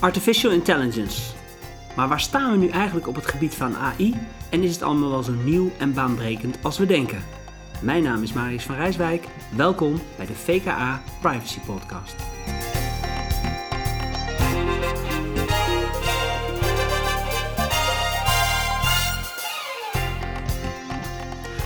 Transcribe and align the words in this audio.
Artificial 0.00 0.52
Intelligence. 0.52 1.32
Maar 1.96 2.08
waar 2.08 2.20
staan 2.20 2.50
we 2.50 2.56
nu 2.56 2.68
eigenlijk 2.68 3.06
op 3.06 3.14
het 3.14 3.26
gebied 3.26 3.54
van 3.54 3.76
AI 3.76 4.14
en 4.50 4.62
is 4.62 4.72
het 4.72 4.82
allemaal 4.82 5.10
wel 5.10 5.22
zo 5.22 5.32
nieuw 5.32 5.70
en 5.78 5.94
baanbrekend 5.94 6.58
als 6.62 6.78
we 6.78 6.86
denken? 6.86 7.22
Mijn 7.82 8.02
naam 8.02 8.22
is 8.22 8.32
Marius 8.32 8.64
van 8.64 8.74
Rijswijk. 8.74 9.24
Welkom 9.56 10.00
bij 10.16 10.26
de 10.26 10.34
VKA 10.34 11.02
Privacy 11.20 11.60
Podcast. 11.60 12.29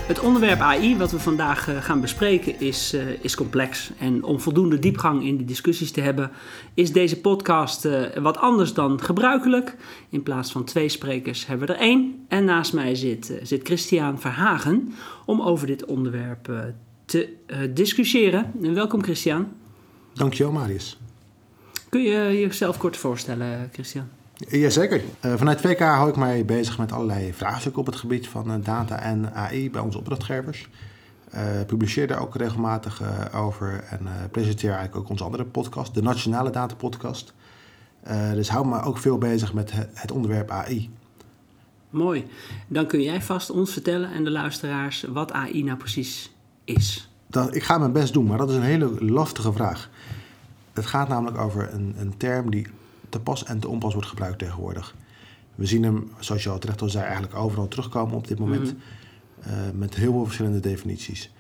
Het 0.07 0.21
onderwerp 0.21 0.61
AI 0.61 0.97
wat 0.97 1.11
we 1.11 1.19
vandaag 1.19 1.69
eh, 1.69 1.83
gaan 1.83 2.01
bespreken 2.01 2.61
is, 2.61 2.95
uh, 2.95 3.09
is 3.21 3.35
complex. 3.35 3.91
En 3.99 4.25
om 4.25 4.41
voldoende 4.41 4.79
diepgang 4.79 5.25
in 5.25 5.37
de 5.37 5.45
discussies 5.45 5.93
te 5.93 6.01
hebben, 6.01 6.31
is 6.75 6.93
deze 6.93 7.21
podcast 7.21 7.85
uh, 7.85 8.17
wat 8.17 8.37
anders 8.37 8.73
dan 8.73 9.01
gebruikelijk. 9.01 9.77
In 10.09 10.23
plaats 10.23 10.53
van 10.53 10.65
twee 10.65 10.89
sprekers 10.89 11.47
hebben 11.47 11.67
we 11.67 11.73
er 11.73 11.81
één. 11.81 12.25
En 12.29 12.45
naast 12.45 12.73
mij 12.73 12.95
zit, 12.95 13.39
zit 13.43 13.67
Christian 13.67 14.21
Verhagen 14.21 14.95
om 15.27 15.43
over 15.43 15.67
dit 15.67 15.85
onderwerp 15.85 16.73
te 17.05 17.29
discussiëren. 17.71 18.53
En 18.63 18.75
welkom 18.75 19.03
Christian. 19.03 19.49
Dankjewel 20.13 20.53
Marius. 20.53 20.99
Kun 21.89 22.03
je 22.03 22.41
jezelf 22.41 22.77
kort 22.77 22.97
voorstellen, 22.97 23.69
Christian? 23.73 24.09
Jazeker. 24.49 25.03
Uh, 25.25 25.35
vanuit 25.37 25.61
VK 25.61 25.79
hou 25.79 26.09
ik 26.09 26.17
mij 26.17 26.45
bezig 26.45 26.79
met 26.79 26.93
allerlei 26.93 27.33
vraagstukken 27.33 27.81
op 27.81 27.87
het 27.87 27.97
gebied 27.97 28.29
van 28.29 28.51
uh, 28.51 28.65
data 28.65 29.01
en 29.01 29.35
AI 29.35 29.71
bij 29.71 29.81
onze 29.81 29.99
opdrachtgevers. 29.99 30.69
Uh, 31.35 31.41
publiceer 31.67 32.07
daar 32.07 32.21
ook 32.21 32.37
regelmatig 32.37 33.03
over 33.35 33.85
en 33.91 34.09
presenteer 34.31 34.71
eigenlijk 34.71 34.99
ook 34.99 35.09
onze 35.09 35.25
andere 35.25 35.45
podcast, 35.45 35.95
de 35.95 36.03
Nationale 36.03 36.51
Data 36.51 36.75
Podcast. 36.75 37.33
dus 38.35 38.49
hou 38.49 38.67
me 38.67 38.83
ook 38.83 38.99
veel 38.99 39.19
bezig 39.19 39.53
met 39.53 39.73
het 39.95 40.13
onderwerp 40.13 40.51
AI. 40.51 40.91
Mooi. 41.91 42.27
Dan 42.67 42.87
kun 42.87 43.03
jij 43.03 43.23
vast 43.23 43.51
ons 43.51 43.73
vertellen 43.73 44.13
en 44.13 44.25
de 44.25 44.31
luisteraars 44.31 45.05
wat 45.13 45.33
AI 45.33 45.63
nou 45.63 45.79
precies 45.79 46.33
is. 46.65 47.09
Dat, 47.27 47.55
ik 47.55 47.63
ga 47.63 47.79
mijn 47.79 47.93
best 47.93 48.13
doen, 48.13 48.27
maar 48.27 48.39
dat 48.39 48.51
is 48.51 48.57
een 48.57 48.63
hele 48.63 49.05
lastige 49.05 49.53
vraag. 49.53 49.91
Het 50.73 50.87
gaat 50.87 51.09
namelijk 51.09 51.39
over 51.39 51.73
een, 51.73 51.95
een 51.99 52.17
term 52.17 52.51
die 52.51 52.67
te 53.15 53.21
pas 53.21 53.45
en 53.45 53.59
te 53.59 53.69
onpas 53.69 53.93
wordt 53.93 54.09
gebruikt 54.09 54.39
tegenwoordig. 54.39 54.95
We 55.55 55.67
zien 55.67 55.83
hem, 55.83 56.11
zoals 56.19 56.43
je 56.43 56.49
al 56.49 56.59
terecht 56.59 56.83
al 56.83 56.89
zei, 56.89 57.05
eigenlijk 57.05 57.35
overal 57.35 57.69
terugkomen 57.69 58.17
op 58.17 58.27
dit 58.27 58.39
moment. 58.39 58.73
Mm 58.73 58.79
met 59.75 59.95
heel 59.95 60.13
veel 60.13 60.25
verschillende 60.25 60.61
definities. 60.61 61.33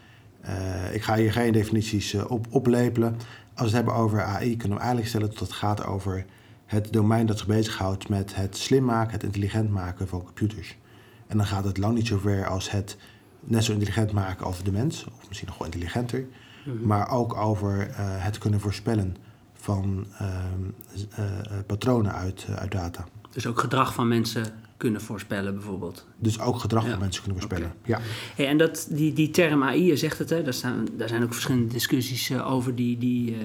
Uh, 0.46 0.94
ik 0.94 1.02
ga 1.02 1.16
hier 1.16 1.32
geen 1.32 1.52
definities 1.52 2.14
uh, 2.14 2.30
op, 2.30 2.46
oplepelen. 2.50 3.12
Als 3.14 3.20
we 3.54 3.64
het 3.64 3.72
hebben 3.72 3.94
over 3.94 4.22
AI, 4.22 4.56
kunnen 4.56 4.76
we 4.76 4.82
eigenlijk 4.82 5.08
stellen 5.08 5.28
dat 5.28 5.38
het 5.38 5.52
gaat 5.52 5.86
over 5.86 6.24
het 6.66 6.92
domein 6.92 7.26
dat 7.26 7.38
zich 7.38 7.46
bezighoudt 7.46 8.08
met 8.08 8.34
het 8.34 8.56
slim 8.56 8.84
maken, 8.84 9.12
het 9.12 9.22
intelligent 9.22 9.70
maken 9.70 10.08
van 10.08 10.22
computers. 10.22 10.76
En 11.26 11.36
dan 11.36 11.46
gaat 11.46 11.64
het 11.64 11.78
lang 11.78 11.94
niet 11.94 12.06
zo 12.06 12.18
ver 12.18 12.46
als 12.46 12.70
het 12.70 12.96
net 13.40 13.64
zo 13.64 13.72
intelligent 13.72 14.12
maken 14.12 14.46
als 14.46 14.62
de 14.62 14.72
mens, 14.72 15.04
of 15.04 15.28
misschien 15.28 15.48
nog 15.48 15.58
wel 15.58 15.66
intelligenter. 15.66 16.26
Mm 16.64 16.86
Maar 16.86 17.10
ook 17.10 17.36
over 17.36 17.88
het 17.98 18.38
kunnen 18.38 18.60
voorspellen 18.60 19.16
van 19.64 20.06
uh, 20.22 20.28
uh, 21.18 21.24
patronen 21.66 22.12
uit, 22.12 22.46
uit 22.58 22.72
data. 22.72 23.06
Dus 23.32 23.46
ook 23.46 23.58
gedrag 23.58 23.94
van 23.94 24.08
mensen 24.08 24.44
kunnen 24.76 25.00
voorspellen 25.00 25.54
bijvoorbeeld. 25.54 26.06
Dus 26.18 26.40
ook 26.40 26.58
gedrag 26.58 26.88
van 26.88 26.98
mensen 26.98 27.22
kunnen 27.22 27.40
voorspellen, 27.40 27.74
ja. 27.84 28.00
Hey, 28.36 28.46
en 28.46 28.58
dat, 28.58 28.86
die, 28.90 29.12
die 29.12 29.30
term 29.30 29.62
AI, 29.62 29.84
je 29.84 29.96
zegt 29.96 30.18
het, 30.18 30.30
hè, 30.30 30.42
daar, 30.42 30.52
staan, 30.52 30.86
daar 30.96 31.08
zijn 31.08 31.22
ook 31.22 31.32
verschillende 31.32 31.72
discussies 31.72 32.30
uh, 32.30 32.52
over 32.52 32.74
die, 32.74 32.98
die, 32.98 33.30
uh, 33.30 33.38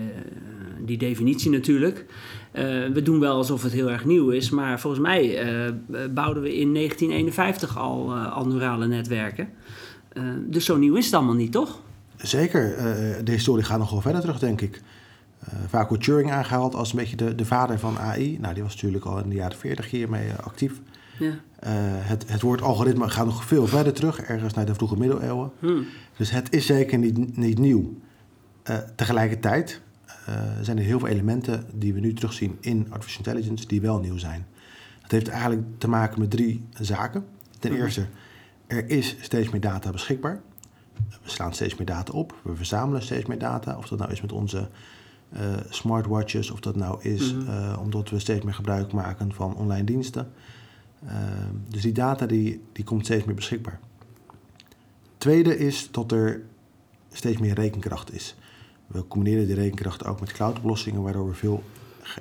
die 0.86 0.98
definitie 0.98 1.52
natuurlijk. 1.52 2.06
Uh, 2.54 2.64
we 2.88 3.02
doen 3.04 3.20
wel 3.20 3.36
alsof 3.36 3.64
het 3.64 3.72
heel 3.72 3.90
erg 3.90 4.06
nieuw 4.06 4.30
is, 4.30 4.50
maar 4.50 4.80
volgens 4.80 5.02
mij 5.02 5.44
bouwden 6.14 6.44
we 6.44 6.58
in 6.58 6.74
1951 6.74 7.78
al, 7.78 8.16
al 8.16 8.48
neurale 8.48 8.88
netwerken. 8.88 9.50
dus 10.48 10.66
zo 10.66 10.78
nieuw 10.78 10.96
is 10.96 11.06
het 11.06 11.14
allemaal 11.14 11.36
niet, 11.36 11.52
toch? 11.52 11.82
Zeker, 12.16 12.76
de 13.24 13.32
historie 13.32 13.64
gaat 13.64 13.80
nog 13.80 13.90
wel 13.90 14.02
verder 14.02 14.22
terug, 14.22 14.40
denk 14.40 14.62
ik. 14.62 14.82
Uh, 15.48 15.60
vaak 15.68 15.90
wordt 15.90 16.04
Turing 16.04 16.32
aangehaald 16.32 16.76
als 16.76 16.92
een 16.92 16.98
beetje 16.98 17.16
de, 17.16 17.36
de 17.36 17.46
vader 17.46 17.80
van 17.80 18.00
AI. 18.00 18.38
Nou, 18.40 18.54
die 18.54 18.64
was 18.64 18.74
natuurlijk 18.74 19.06
al 19.06 19.20
in 19.20 19.30
de 19.30 19.36
jaren 19.36 19.58
40 19.58 19.90
hiermee 19.90 20.28
uh, 20.28 20.38
actief. 20.38 20.82
Ja. 21.20 21.28
Uh, 21.28 21.36
het, 21.84 22.32
het 22.32 22.42
woord 22.42 22.62
algoritme 22.62 23.10
gaat 23.10 23.26
nog 23.26 23.44
veel 23.44 23.68
verder 23.68 23.94
terug, 23.94 24.22
ergens 24.22 24.54
naar 24.54 24.66
de 24.66 24.74
vroege 24.74 24.98
middeleeuwen. 24.98 25.52
Hmm. 25.60 25.86
Dus 26.18 26.32
het 26.32 26.54
is 26.54 26.66
zeker 26.66 26.98
niet, 26.98 27.38
niet 27.38 27.60
nieuw. 27.60 27.94
tegelijkertijd 28.96 29.82
zijn 30.62 30.78
er 30.78 30.84
heel 30.84 31.00
veel 31.00 31.08
elementen 31.08 31.66
die 31.74 31.94
we 31.94 32.00
nu 32.00 32.14
terugzien 32.14 32.58
in 32.60 32.88
artificial 32.90 33.26
intelligence 33.26 33.68
die 33.68 33.82
wel 33.82 34.00
nieuw 34.00 34.18
zijn. 34.18 34.46
Dat 35.02 35.12
heeft 35.12 35.28
eigenlijk 35.28 35.64
te 35.78 35.90
maken 35.90 36.20
met 36.20 36.30
drie 36.30 36.66
zaken. 36.80 37.26
Ten 37.60 37.72
hmm. 37.72 37.82
eerste, 37.82 38.06
er 38.68 38.90
is 38.90 39.16
steeds 39.22 39.50
meer 39.50 39.62
data 39.62 39.90
beschikbaar. 39.90 40.42
We 41.24 41.30
slaan 41.30 41.54
steeds 41.54 41.76
meer 41.76 41.88
data 41.88 42.14
op, 42.14 42.36
we 42.44 42.56
verzamelen 42.56 43.02
steeds 43.02 43.26
meer 43.26 43.40
data. 43.40 43.78
Of 43.78 43.88
dat 43.88 44.00
nou 44.00 44.12
is 44.12 44.22
met 44.22 44.32
onze 44.32 44.70
uh, 45.34 45.40
smartwatches, 45.70 46.52
of 46.52 46.60
dat 46.60 46.76
nou 46.76 47.02
is 47.02 47.34
mm 47.34 47.48
omdat 47.80 48.10
we 48.10 48.20
steeds 48.20 48.46
meer 48.46 48.54
gebruik 48.54 48.92
maken 48.92 49.34
van 49.34 49.56
online 49.56 49.84
diensten. 49.84 50.32
Uh, 51.04 51.12
dus 51.68 51.82
die 51.82 51.92
data 51.92 52.26
die, 52.26 52.62
die 52.72 52.84
komt 52.84 53.06
steeds 53.06 53.26
meer 53.26 53.36
beschikbaar. 53.36 53.80
Tweede 55.18 55.58
is 55.58 55.92
dat 55.92 56.12
er 56.12 56.42
steeds 57.12 57.40
meer 57.40 57.54
rekenkracht 57.54 58.14
is. 58.14 58.36
We 58.88 59.08
combineren 59.08 59.46
die 59.46 59.56
rekenkracht 59.56 60.06
ook 60.06 60.20
met 60.20 60.32
cloudoplossingen, 60.32 61.02
waardoor 61.02 61.28
we 61.28 61.34
veel 61.34 61.64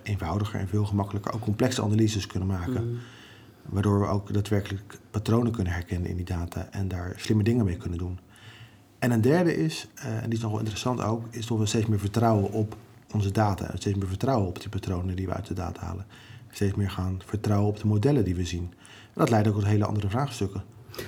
eenvoudiger 0.02 0.60
en 0.60 0.68
veel 0.68 0.84
gemakkelijker 0.84 1.32
ook 1.32 1.40
complexe 1.40 1.82
analyses 1.82 2.26
kunnen 2.26 2.48
maken. 2.48 2.88
Mm. 2.88 2.98
Waardoor 3.62 4.00
we 4.00 4.06
ook 4.06 4.34
daadwerkelijk 4.34 4.98
patronen 5.10 5.52
kunnen 5.52 5.72
herkennen 5.72 6.10
in 6.10 6.16
die 6.16 6.24
data 6.24 6.68
en 6.70 6.88
daar 6.88 7.14
slimme 7.16 7.42
dingen 7.42 7.64
mee 7.64 7.76
kunnen 7.76 7.98
doen. 7.98 8.18
En 8.98 9.10
een 9.10 9.20
derde 9.20 9.56
is, 9.56 9.88
uh, 9.96 10.22
en 10.22 10.24
die 10.24 10.32
is 10.32 10.40
nog 10.40 10.50
wel 10.50 10.60
interessant 10.60 11.00
ook, 11.00 11.24
is 11.30 11.46
dat 11.46 11.58
we 11.58 11.66
steeds 11.66 11.86
meer 11.86 11.98
vertrouwen 11.98 12.52
op 12.52 12.76
onze 13.12 13.30
data. 13.30 13.70
Steeds 13.74 13.98
meer 13.98 14.08
vertrouwen 14.08 14.48
op 14.48 14.60
die 14.60 14.68
patronen 14.68 15.16
die 15.16 15.26
we 15.26 15.32
uit 15.32 15.46
de 15.46 15.54
data 15.54 15.80
halen. 15.80 16.06
Steeds 16.50 16.74
meer 16.74 16.90
gaan 16.90 17.20
vertrouwen 17.24 17.68
op 17.68 17.80
de 17.80 17.86
modellen 17.86 18.24
die 18.24 18.34
we 18.34 18.44
zien. 18.44 18.72
En 18.88 19.14
dat 19.14 19.30
leidt 19.30 19.48
ook 19.48 19.54
tot 19.54 19.64
hele 19.64 19.84
andere 19.84 20.08
vraagstukken. 20.08 20.62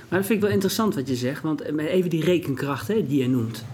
Maar 0.09 0.19
dat 0.19 0.27
vind 0.27 0.39
ik 0.39 0.41
wel 0.41 0.51
interessant 0.51 0.95
wat 0.95 1.09
je 1.09 1.17
zegt, 1.17 1.43
want 1.43 1.63
even 1.79 2.11
die 2.11 2.25
rekenkracht 2.25 2.89
hè, 2.89 3.07
die 3.07 3.23
je 3.23 3.29
noemt. 3.29 3.65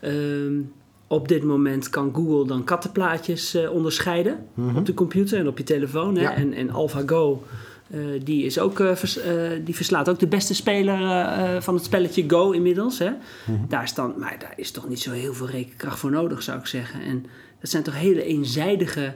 Uh, 0.00 0.60
op 1.06 1.28
dit 1.28 1.44
moment 1.44 1.88
kan 1.88 2.14
Google 2.14 2.46
dan 2.46 2.64
kattenplaatjes 2.64 3.54
uh, 3.54 3.70
onderscheiden 3.70 4.46
mm-hmm. 4.54 4.76
op 4.76 4.86
de 4.86 4.94
computer 4.94 5.38
en 5.38 5.48
op 5.48 5.58
je 5.58 5.64
telefoon. 5.64 6.16
Hè? 6.16 6.22
Ja. 6.22 6.34
En, 6.34 6.52
en 6.52 6.70
AlphaGo, 6.70 7.44
uh, 7.90 8.20
die, 8.24 8.44
is 8.44 8.58
ook, 8.58 8.78
uh, 8.78 8.94
vers, 8.94 9.18
die 9.64 9.74
verslaat 9.74 10.08
ook 10.08 10.18
de 10.18 10.26
beste 10.26 10.54
speler 10.54 11.62
van 11.62 11.74
het 11.74 11.84
spelletje 11.84 12.24
Go 12.26 12.50
inmiddels. 12.50 12.98
Hè? 12.98 13.10
Mm-hmm. 13.46 13.68
Daar 13.68 13.82
is 13.82 13.94
dan, 13.94 14.14
maar 14.18 14.36
daar 14.38 14.54
is 14.56 14.70
toch 14.70 14.88
niet 14.88 15.00
zo 15.00 15.10
heel 15.10 15.34
veel 15.34 15.48
rekenkracht 15.48 15.98
voor 15.98 16.10
nodig, 16.10 16.42
zou 16.42 16.58
ik 16.58 16.66
zeggen. 16.66 17.00
En 17.00 17.26
dat 17.64 17.72
zijn 17.72 17.84
toch 17.84 17.94
hele 17.94 18.24
eenzijdige 18.24 19.14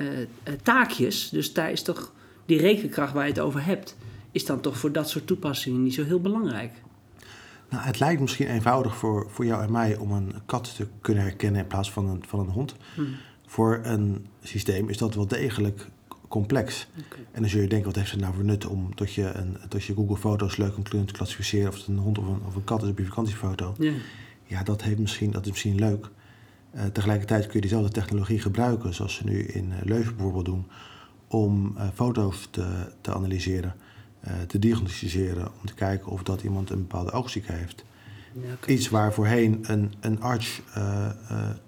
uh, 0.00 0.08
taakjes. 0.62 1.28
Dus 1.28 1.52
daar 1.52 1.70
is 1.70 1.82
toch 1.82 2.12
die 2.46 2.58
rekenkracht 2.58 3.12
waar 3.12 3.24
je 3.24 3.32
het 3.32 3.40
over 3.40 3.64
hebt, 3.64 3.96
is 4.30 4.44
dan 4.44 4.60
toch 4.60 4.78
voor 4.78 4.92
dat 4.92 5.08
soort 5.08 5.26
toepassingen 5.26 5.82
niet 5.82 5.94
zo 5.94 6.04
heel 6.04 6.20
belangrijk. 6.20 6.72
Nou, 7.70 7.84
het 7.84 7.98
lijkt 7.98 8.20
misschien 8.20 8.48
eenvoudig 8.48 8.96
voor, 8.96 9.30
voor 9.30 9.44
jou 9.44 9.62
en 9.62 9.72
mij 9.72 9.96
om 9.96 10.12
een 10.12 10.34
kat 10.46 10.76
te 10.76 10.86
kunnen 11.00 11.22
herkennen 11.22 11.60
in 11.60 11.66
plaats 11.66 11.90
van 11.90 12.08
een, 12.08 12.24
van 12.26 12.40
een 12.40 12.48
hond. 12.48 12.74
Hmm. 12.94 13.14
Voor 13.46 13.80
een 13.82 14.26
systeem 14.42 14.88
is 14.88 14.98
dat 14.98 15.14
wel 15.14 15.26
degelijk 15.26 15.86
complex. 16.28 16.86
Okay. 17.06 17.24
En 17.32 17.40
dan 17.40 17.50
zul 17.50 17.60
je 17.60 17.68
denken, 17.68 17.86
wat 17.86 17.96
heeft 17.96 18.10
het 18.10 18.20
nou 18.20 18.34
voor 18.34 18.44
nut 18.44 18.66
om 18.66 18.94
tot 18.94 19.12
je, 19.12 19.32
een, 19.32 19.56
tot 19.68 19.84
je 19.84 19.94
Google 19.94 20.16
Foto's 20.16 20.56
leuk 20.56 20.74
kunt 20.88 21.12
klassificeren 21.12 21.68
of 21.68 21.76
het 21.76 21.86
een 21.86 21.98
hond 21.98 22.18
of 22.18 22.26
een, 22.26 22.40
of 22.46 22.54
een 22.54 22.64
kat 22.64 22.82
is 22.82 22.88
op 22.88 22.98
je 22.98 23.04
vakantiefoto. 23.04 23.74
Yeah. 23.78 23.94
Ja, 24.44 24.62
dat, 24.62 24.82
heeft 24.82 24.98
misschien, 24.98 25.30
dat 25.30 25.44
is 25.44 25.50
misschien 25.50 25.78
leuk. 25.78 26.10
Uh, 26.74 26.84
tegelijkertijd 26.84 27.44
kun 27.44 27.54
je 27.54 27.60
diezelfde 27.60 27.92
technologie 27.92 28.38
gebruiken, 28.38 28.94
zoals 28.94 29.14
ze 29.14 29.24
nu 29.24 29.42
in 29.42 29.70
uh, 29.70 29.76
Leuven 29.82 30.14
bijvoorbeeld 30.14 30.44
doen, 30.44 30.66
om 31.28 31.74
uh, 31.76 31.88
foto's 31.94 32.48
te, 32.50 32.92
te 33.00 33.14
analyseren, 33.14 33.74
te 34.46 34.58
diagnosticeren, 34.58 35.46
om 35.60 35.66
te 35.66 35.74
kijken 35.74 36.12
of 36.12 36.22
dat 36.22 36.42
iemand 36.42 36.70
een 36.70 36.78
bepaalde 36.78 37.10
oogziekte 37.10 37.52
heeft. 37.52 37.84
Ja. 38.32 38.66
Iets 38.66 38.88
waar 38.88 39.12
voorheen 39.12 39.58
een, 39.62 39.92
een 40.00 40.20
arts 40.20 40.62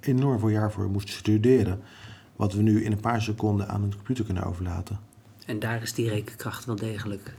enorm 0.00 0.38
veel 0.38 0.48
jaar 0.48 0.72
voor 0.72 0.90
moest 0.90 1.08
studeren, 1.08 1.80
wat 2.36 2.52
we 2.52 2.62
nu 2.62 2.84
in 2.84 2.92
een 2.92 3.00
paar 3.00 3.22
seconden 3.22 3.68
aan 3.68 3.82
een 3.82 3.94
computer 3.94 4.24
kunnen 4.24 4.44
overlaten. 4.44 4.98
En 5.46 5.58
daar 5.58 5.82
is 5.82 5.94
die 5.94 6.08
rekenkracht 6.08 6.64
wel 6.64 6.76
degelijk 6.76 7.34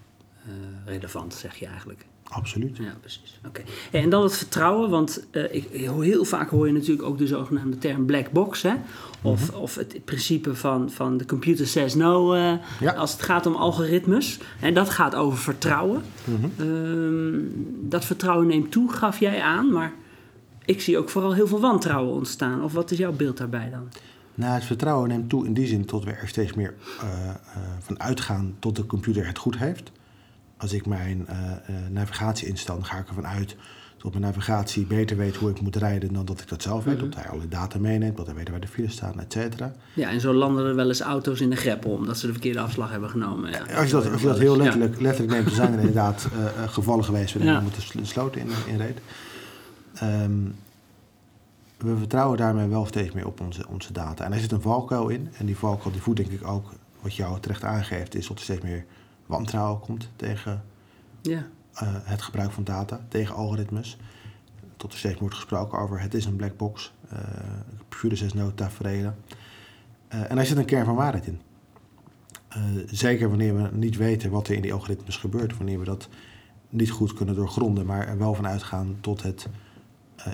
relevant, 0.85 1.33
zeg 1.33 1.55
je 1.55 1.65
eigenlijk. 1.65 2.05
Absoluut. 2.29 2.77
Ja, 2.77 2.95
precies. 2.99 3.39
Oké. 3.47 3.61
En 3.91 4.09
dan 4.09 4.23
het 4.23 4.37
vertrouwen, 4.37 4.89
want 4.89 5.27
uh, 5.31 5.53
ik, 5.53 5.67
heel 5.99 6.25
vaak 6.25 6.49
hoor 6.49 6.67
je 6.67 6.73
natuurlijk 6.73 7.07
ook 7.07 7.17
de 7.17 7.27
zogenaamde 7.27 7.77
term 7.77 8.05
black 8.05 8.31
box, 8.31 8.61
hè? 8.61 8.73
Of, 9.21 9.51
mhm. 9.51 9.59
of 9.59 9.75
het 9.75 10.05
principe 10.05 10.55
van, 10.55 10.91
van 10.91 11.17
de 11.17 11.25
computer 11.25 11.67
says 11.67 11.95
no 11.95 12.35
uh, 12.35 12.53
ja. 12.79 12.93
als 12.93 13.11
het 13.11 13.21
gaat 13.21 13.45
om 13.45 13.55
algoritmes. 13.55 14.39
En 14.59 14.73
dat 14.73 14.89
gaat 14.89 15.15
over 15.15 15.37
vertrouwen. 15.37 16.01
Mhm. 16.23 16.69
Uh, 16.69 17.43
dat 17.81 18.05
vertrouwen 18.05 18.47
neemt 18.47 18.71
toe, 18.71 18.91
gaf 18.91 19.19
jij 19.19 19.41
aan, 19.41 19.71
maar 19.71 19.93
ik 20.65 20.81
zie 20.81 20.97
ook 20.97 21.09
vooral 21.09 21.33
heel 21.33 21.47
veel 21.47 21.59
wantrouwen 21.59 22.13
ontstaan. 22.13 22.63
Of 22.63 22.73
wat 22.73 22.91
is 22.91 22.97
jouw 22.97 23.13
beeld 23.13 23.37
daarbij 23.37 23.69
dan? 23.69 23.89
Nou, 24.35 24.53
het 24.53 24.63
vertrouwen 24.63 25.09
neemt 25.09 25.29
toe 25.29 25.45
in 25.45 25.53
die 25.53 25.67
zin 25.67 25.85
tot 25.85 26.03
we 26.03 26.11
er 26.11 26.27
steeds 26.27 26.53
meer 26.53 26.73
uh, 27.03 27.29
van 27.79 27.99
uitgaan 27.99 28.55
tot 28.59 28.75
de 28.75 28.85
computer 28.85 29.27
het 29.27 29.37
goed 29.37 29.57
heeft. 29.57 29.91
Als 30.57 30.73
ik 30.73 30.85
mijn 30.85 31.27
navigatie 31.89 32.47
instel, 32.47 32.75
dan 32.75 32.85
ga 32.85 32.97
ik 32.97 33.07
ervan 33.07 33.27
uit 33.27 33.55
dat 33.97 34.11
mijn 34.11 34.23
navigatie 34.23 34.85
beter 34.85 35.17
weet 35.17 35.35
hoe 35.35 35.49
ik 35.49 35.61
moet 35.61 35.75
rijden 35.75 36.13
dan 36.13 36.25
dat 36.25 36.41
ik 36.41 36.47
dat 36.47 36.61
zelf 36.61 36.83
weet. 36.83 37.01
Mm 37.01 37.09
Dat 37.09 37.15
hij 37.15 37.31
alle 37.31 37.47
data 37.47 37.79
meeneemt, 37.79 38.17
dat 38.17 38.25
hij 38.25 38.35
weet 38.35 38.49
waar 38.49 38.59
de 38.59 38.67
files 38.67 38.93
staan, 38.93 39.19
et 39.19 39.31
cetera. 39.33 39.73
Ja, 39.93 40.09
en 40.09 40.21
zo 40.21 40.33
landen 40.33 40.65
er 40.65 40.75
wel 40.75 40.87
eens 40.87 41.01
auto's 41.01 41.41
in 41.41 41.49
de 41.49 41.55
greppel 41.55 41.91
omdat 41.91 42.17
ze 42.17 42.25
de 42.25 42.31
verkeerde 42.31 42.59
afslag 42.59 42.91
hebben 42.91 43.09
genomen. 43.09 43.51
Ja. 43.51 43.59
Als, 43.59 43.85
je 43.85 43.91
dat, 43.91 44.11
als 44.11 44.21
je 44.21 44.27
dat 44.27 44.39
heel 44.39 44.57
letterlijk, 44.57 45.01
letterlijk 45.01 45.33
neemt, 45.33 45.45
dan 45.45 45.55
zijn 45.55 45.73
er 45.73 45.79
inderdaad 45.79 46.27
gevallen 46.67 47.05
geweest 47.05 47.33
waarin 47.33 47.51
ja. 47.51 47.59
moeten 47.59 48.05
sloten 48.05 48.41
in, 48.41 48.47
in 48.67 48.77
reed. 48.77 48.99
Ehm, 49.93 50.31
we 51.77 51.97
vertrouwen 51.97 52.37
daarmee 52.37 52.67
wel 52.67 52.85
steeds 52.85 53.13
meer 53.13 53.25
op 53.25 53.41
onze, 53.41 53.67
onze 53.67 53.93
data. 53.93 54.25
En 54.25 54.33
er 54.33 54.39
zit 54.39 54.51
een 54.51 54.61
valkuil 54.61 55.07
in. 55.07 55.29
En 55.37 55.45
die 55.45 55.57
valkuil 55.57 55.91
die 55.91 56.01
voedt 56.01 56.17
denk 56.17 56.31
ik 56.31 56.47
ook, 56.47 56.73
wat 57.01 57.15
jou 57.15 57.39
terecht 57.39 57.63
aangeeft, 57.63 58.15
is 58.15 58.27
dat 58.27 58.37
er 58.37 58.43
steeds 58.43 58.61
meer 58.61 58.85
wantrouwen 59.27 59.79
komt 59.79 60.09
tegen 60.15 60.63
ja. 61.21 61.47
uh, 61.73 61.89
het 62.03 62.21
gebruik 62.21 62.51
van 62.51 62.63
data, 62.63 63.05
tegen 63.07 63.35
algoritmes. 63.35 63.97
Tot 64.77 64.91
er 64.91 64.97
steeds 64.97 65.19
wordt 65.19 65.35
gesproken 65.35 65.79
over 65.79 66.01
het 66.01 66.13
is 66.13 66.25
een 66.25 66.35
black 66.35 66.57
box, 66.57 66.93
uh, 67.13 67.19
pure 67.89 68.15
zes 68.15 68.31
tafereelen. 68.55 69.15
Uh, 70.13 70.29
en 70.29 70.35
daar 70.35 70.45
zit 70.45 70.57
een 70.57 70.65
kern 70.65 70.85
van 70.85 70.95
waarheid 70.95 71.27
in. 71.27 71.41
Zeker 72.85 73.29
wanneer 73.29 73.55
we 73.55 73.69
niet 73.71 73.97
weten 73.97 74.31
wat 74.31 74.47
er 74.47 74.55
in 74.55 74.61
die 74.61 74.73
algoritmes 74.73 75.17
gebeurt, 75.17 75.57
wanneer 75.57 75.79
we 75.79 75.85
dat 75.85 76.09
niet 76.69 76.91
goed 76.91 77.13
kunnen 77.13 77.35
doorgronden, 77.35 77.85
maar 77.85 78.07
er 78.07 78.17
wel 78.17 78.33
van 78.33 78.47
uitgaan 78.47 78.97
tot 79.01 79.23
het 79.23 79.47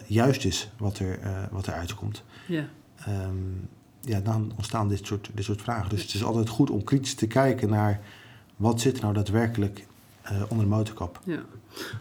juist 0.08 0.46
is 0.46 0.72
wat 0.78 1.00
er, 1.00 1.20
wat 1.52 1.68
er 1.68 1.74
uitkomt. 1.74 2.24
Ja. 2.48 2.66
Um, 3.08 3.70
ja, 4.02 4.20
dan 4.20 4.52
ontstaan 4.56 4.88
dit 4.88 5.06
soort, 5.06 5.30
dit 5.34 5.46
soort 5.46 5.62
vragen. 5.62 5.90
Dus 5.90 6.02
het 6.02 6.14
is 6.14 6.24
altijd 6.24 6.50
goed 6.50 6.70
om 6.70 6.84
kritisch 6.84 7.16
te 7.16 7.28
kijken 7.28 7.70
naar 7.70 8.02
wat 8.56 8.82
zit 8.82 9.02
nou 9.02 9.14
daadwerkelijk 9.14 9.86
uh, 10.32 10.42
onder 10.50 10.66
de 10.66 10.72
motorkap. 10.72 11.20
Ja. 11.24 11.44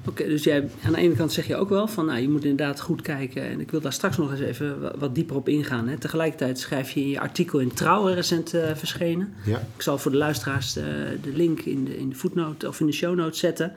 Oké, 0.06 0.24
dus 0.24 0.44
jij, 0.44 0.68
aan 0.84 0.92
de 0.92 0.98
ene 0.98 1.14
kant 1.14 1.32
zeg 1.32 1.46
je 1.46 1.56
ook 1.56 1.68
wel 1.68 1.88
van, 1.88 2.06
nou, 2.06 2.20
je 2.20 2.28
moet 2.28 2.44
inderdaad 2.44 2.80
goed 2.80 3.02
kijken. 3.02 3.42
En 3.42 3.60
ik 3.60 3.70
wil 3.70 3.80
daar 3.80 3.92
straks 3.92 4.16
nog 4.16 4.30
eens 4.30 4.40
even 4.40 4.98
wat 4.98 5.14
dieper 5.14 5.36
op 5.36 5.48
ingaan. 5.48 5.88
Hè. 5.88 5.98
Tegelijkertijd 5.98 6.58
schrijf 6.58 6.90
je 6.90 7.00
in 7.00 7.08
je 7.08 7.20
artikel 7.20 7.58
in 7.58 7.74
Trouw 7.74 8.06
recent 8.06 8.54
uh, 8.54 8.70
verschenen. 8.74 9.34
Ja. 9.44 9.58
Ik 9.76 9.82
zal 9.82 9.98
voor 9.98 10.10
de 10.10 10.16
luisteraars 10.16 10.72
de, 10.72 11.18
de 11.22 11.32
link 11.32 11.60
in 11.60 11.84
de, 11.84 11.96
in 11.98 12.08
de 12.08 12.14
footnote 12.14 12.68
of 12.68 12.80
in 12.80 12.86
de 12.86 12.92
show 12.92 13.16
notes 13.16 13.38
zetten. 13.38 13.72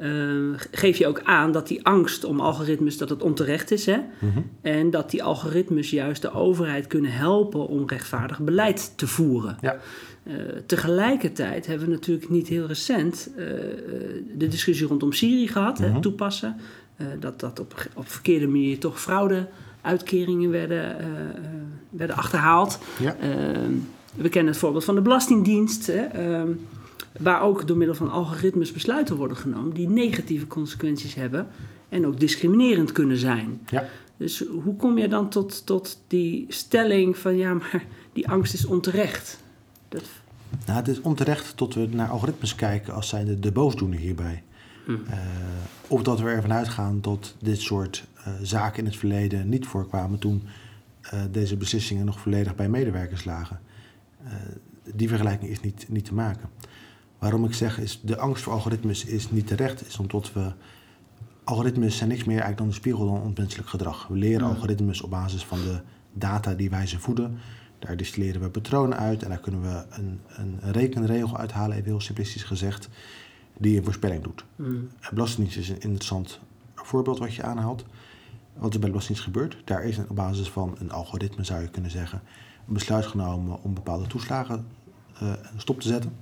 Uh, 0.00 0.52
geef 0.70 0.98
je 0.98 1.06
ook 1.06 1.20
aan 1.24 1.52
dat 1.52 1.68
die 1.68 1.84
angst 1.84 2.24
om 2.24 2.40
algoritmes 2.40 2.98
dat 2.98 3.08
het 3.08 3.22
onterecht 3.22 3.70
is. 3.70 3.86
Hè? 3.86 3.98
Mhm. 4.18 4.38
En 4.60 4.90
dat 4.90 5.10
die 5.10 5.22
algoritmes 5.22 5.90
juist 5.90 6.22
de 6.22 6.32
overheid 6.32 6.86
kunnen 6.86 7.12
helpen 7.12 7.68
om 7.68 7.84
rechtvaardig 7.86 8.40
beleid 8.40 8.92
te 8.96 9.06
voeren. 9.06 9.58
Ja. 9.60 9.76
Uh, 10.22 10.34
tegelijkertijd 10.66 11.66
hebben 11.66 11.86
we 11.86 11.92
natuurlijk 11.92 12.28
niet 12.28 12.48
heel 12.48 12.66
recent 12.66 13.30
uh, 13.30 13.44
de 14.36 14.48
discussie 14.48 14.86
rondom 14.86 15.12
Syrië 15.12 15.48
gehad, 15.48 15.78
hè, 15.78 15.88
mhm. 15.88 16.00
toepassen. 16.00 16.56
dat 17.20 17.40
dat 17.40 17.60
op, 17.60 17.88
op 17.94 18.08
verkeerde 18.08 18.46
manier 18.46 18.78
toch 18.78 19.00
fraude-uitkeringen 19.00 20.50
werden, 20.50 20.96
werden 21.90 22.16
achterhaald. 22.16 22.78
Ja. 22.98 23.16
Ehm, 23.20 23.72
we 24.14 24.28
kennen 24.28 24.52
het 24.52 24.60
voorbeeld 24.60 24.84
van 24.84 24.94
de 24.94 25.00
Belastingdienst. 25.00 25.86
Hè, 25.86 26.02
ehm, 26.02 26.50
waar 27.18 27.42
ook 27.42 27.66
door 27.66 27.76
middel 27.76 27.96
van 27.96 28.10
algoritmes 28.10 28.72
besluiten 28.72 29.16
worden 29.16 29.36
genomen 29.36 29.74
die 29.74 29.88
negatieve 29.88 30.46
consequenties 30.46 31.14
hebben 31.14 31.46
en 31.88 32.06
ook 32.06 32.20
discriminerend 32.20 32.92
kunnen 32.92 33.16
zijn. 33.16 33.60
Ja. 33.70 33.88
Dus 34.16 34.44
hoe 34.62 34.76
kom 34.76 34.98
je 34.98 35.08
dan 35.08 35.28
tot, 35.28 35.66
tot 35.66 36.00
die 36.06 36.46
stelling 36.48 37.16
van 37.16 37.36
ja, 37.36 37.54
maar 37.54 37.84
die 38.12 38.28
angst 38.28 38.54
is 38.54 38.64
onterecht? 38.64 39.38
Dat... 39.88 40.02
Nou, 40.66 40.78
het 40.78 40.88
is 40.88 41.00
onterecht 41.00 41.56
tot 41.56 41.74
we 41.74 41.88
naar 41.90 42.08
algoritmes 42.08 42.54
kijken 42.54 42.94
als 42.94 43.08
zijnde 43.08 43.38
de 43.38 43.52
boosdoener 43.52 43.98
hierbij. 43.98 44.42
Hm. 44.84 44.92
Uh, 44.92 44.98
of 45.86 46.02
dat 46.02 46.20
we 46.20 46.28
ervan 46.28 46.52
uitgaan 46.52 47.00
dat 47.00 47.34
dit 47.38 47.60
soort 47.60 48.06
uh, 48.18 48.34
zaken 48.42 48.78
in 48.78 48.84
het 48.84 48.96
verleden 48.96 49.48
niet 49.48 49.66
voorkwamen 49.66 50.18
toen 50.18 50.42
uh, 51.14 51.20
deze 51.30 51.56
beslissingen 51.56 52.04
nog 52.04 52.20
volledig 52.20 52.54
bij 52.54 52.68
medewerkers 52.68 53.24
lagen. 53.24 53.60
die 54.94 55.08
vergelijking 55.08 55.50
is 55.50 55.60
niet, 55.60 55.86
niet 55.88 56.04
te 56.04 56.14
maken. 56.14 56.48
Waarom 57.18 57.44
ik 57.44 57.54
zeg 57.54 57.78
is 57.78 58.00
de 58.02 58.18
angst 58.18 58.42
voor 58.42 58.52
algoritmes 58.52 59.04
is 59.04 59.30
niet 59.30 59.46
terecht, 59.46 59.86
is 59.86 59.98
omdat 59.98 60.32
we 60.32 60.52
algoritmes 61.44 61.96
zijn 61.96 62.08
niks 62.08 62.24
meer 62.24 62.40
eigenlijk 62.40 62.58
dan 62.58 62.66
een 62.66 62.74
spiegel 62.74 63.06
van 63.06 63.22
onmenselijk 63.22 63.68
gedrag. 63.68 64.06
We 64.06 64.16
leren 64.16 64.48
algoritmes 64.48 65.00
op 65.00 65.10
basis 65.10 65.44
van 65.44 65.58
de 65.58 65.80
data 66.12 66.54
die 66.54 66.70
wij 66.70 66.86
ze 66.86 66.98
voeden. 66.98 67.38
Daar 67.78 67.96
distilleren 67.96 68.40
we 68.40 68.50
patronen 68.50 68.98
uit 68.98 69.22
en 69.22 69.28
daar 69.28 69.38
kunnen 69.38 69.62
we 69.62 69.84
een, 69.90 70.20
een 70.28 70.72
rekenregel 70.72 71.36
uithalen, 71.36 71.76
even 71.76 71.88
heel 71.88 72.00
simplistisch 72.00 72.42
gezegd, 72.42 72.88
die 73.58 73.76
een 73.76 73.84
voorspelling 73.84 74.22
doet. 74.22 74.44
Mm. 74.56 74.88
Belastingdienst 75.10 75.58
is 75.58 75.68
een 75.68 75.80
interessant 75.80 76.40
voorbeeld 76.74 77.18
wat 77.18 77.34
je 77.34 77.42
aanhaalt. 77.42 77.84
Wat 78.54 78.74
er 78.74 78.80
bij 78.80 78.88
de 78.88 78.94
Belastingdienst 78.94 79.22
gebeurt, 79.22 79.56
daar 79.64 79.84
is 79.84 79.98
op 79.98 80.16
basis 80.16 80.50
van 80.50 80.76
een 80.78 80.90
algoritme, 80.90 81.44
zou 81.44 81.62
je 81.62 81.68
kunnen 81.68 81.90
zeggen, 81.90 82.20
een 82.66 82.74
besluit 82.74 83.06
genomen 83.06 83.62
om 83.62 83.74
bepaalde 83.74 84.06
toeslagen 84.06 84.66
uh, 85.22 85.32
stop 85.56 85.80
te 85.80 85.88
zetten. 85.88 86.12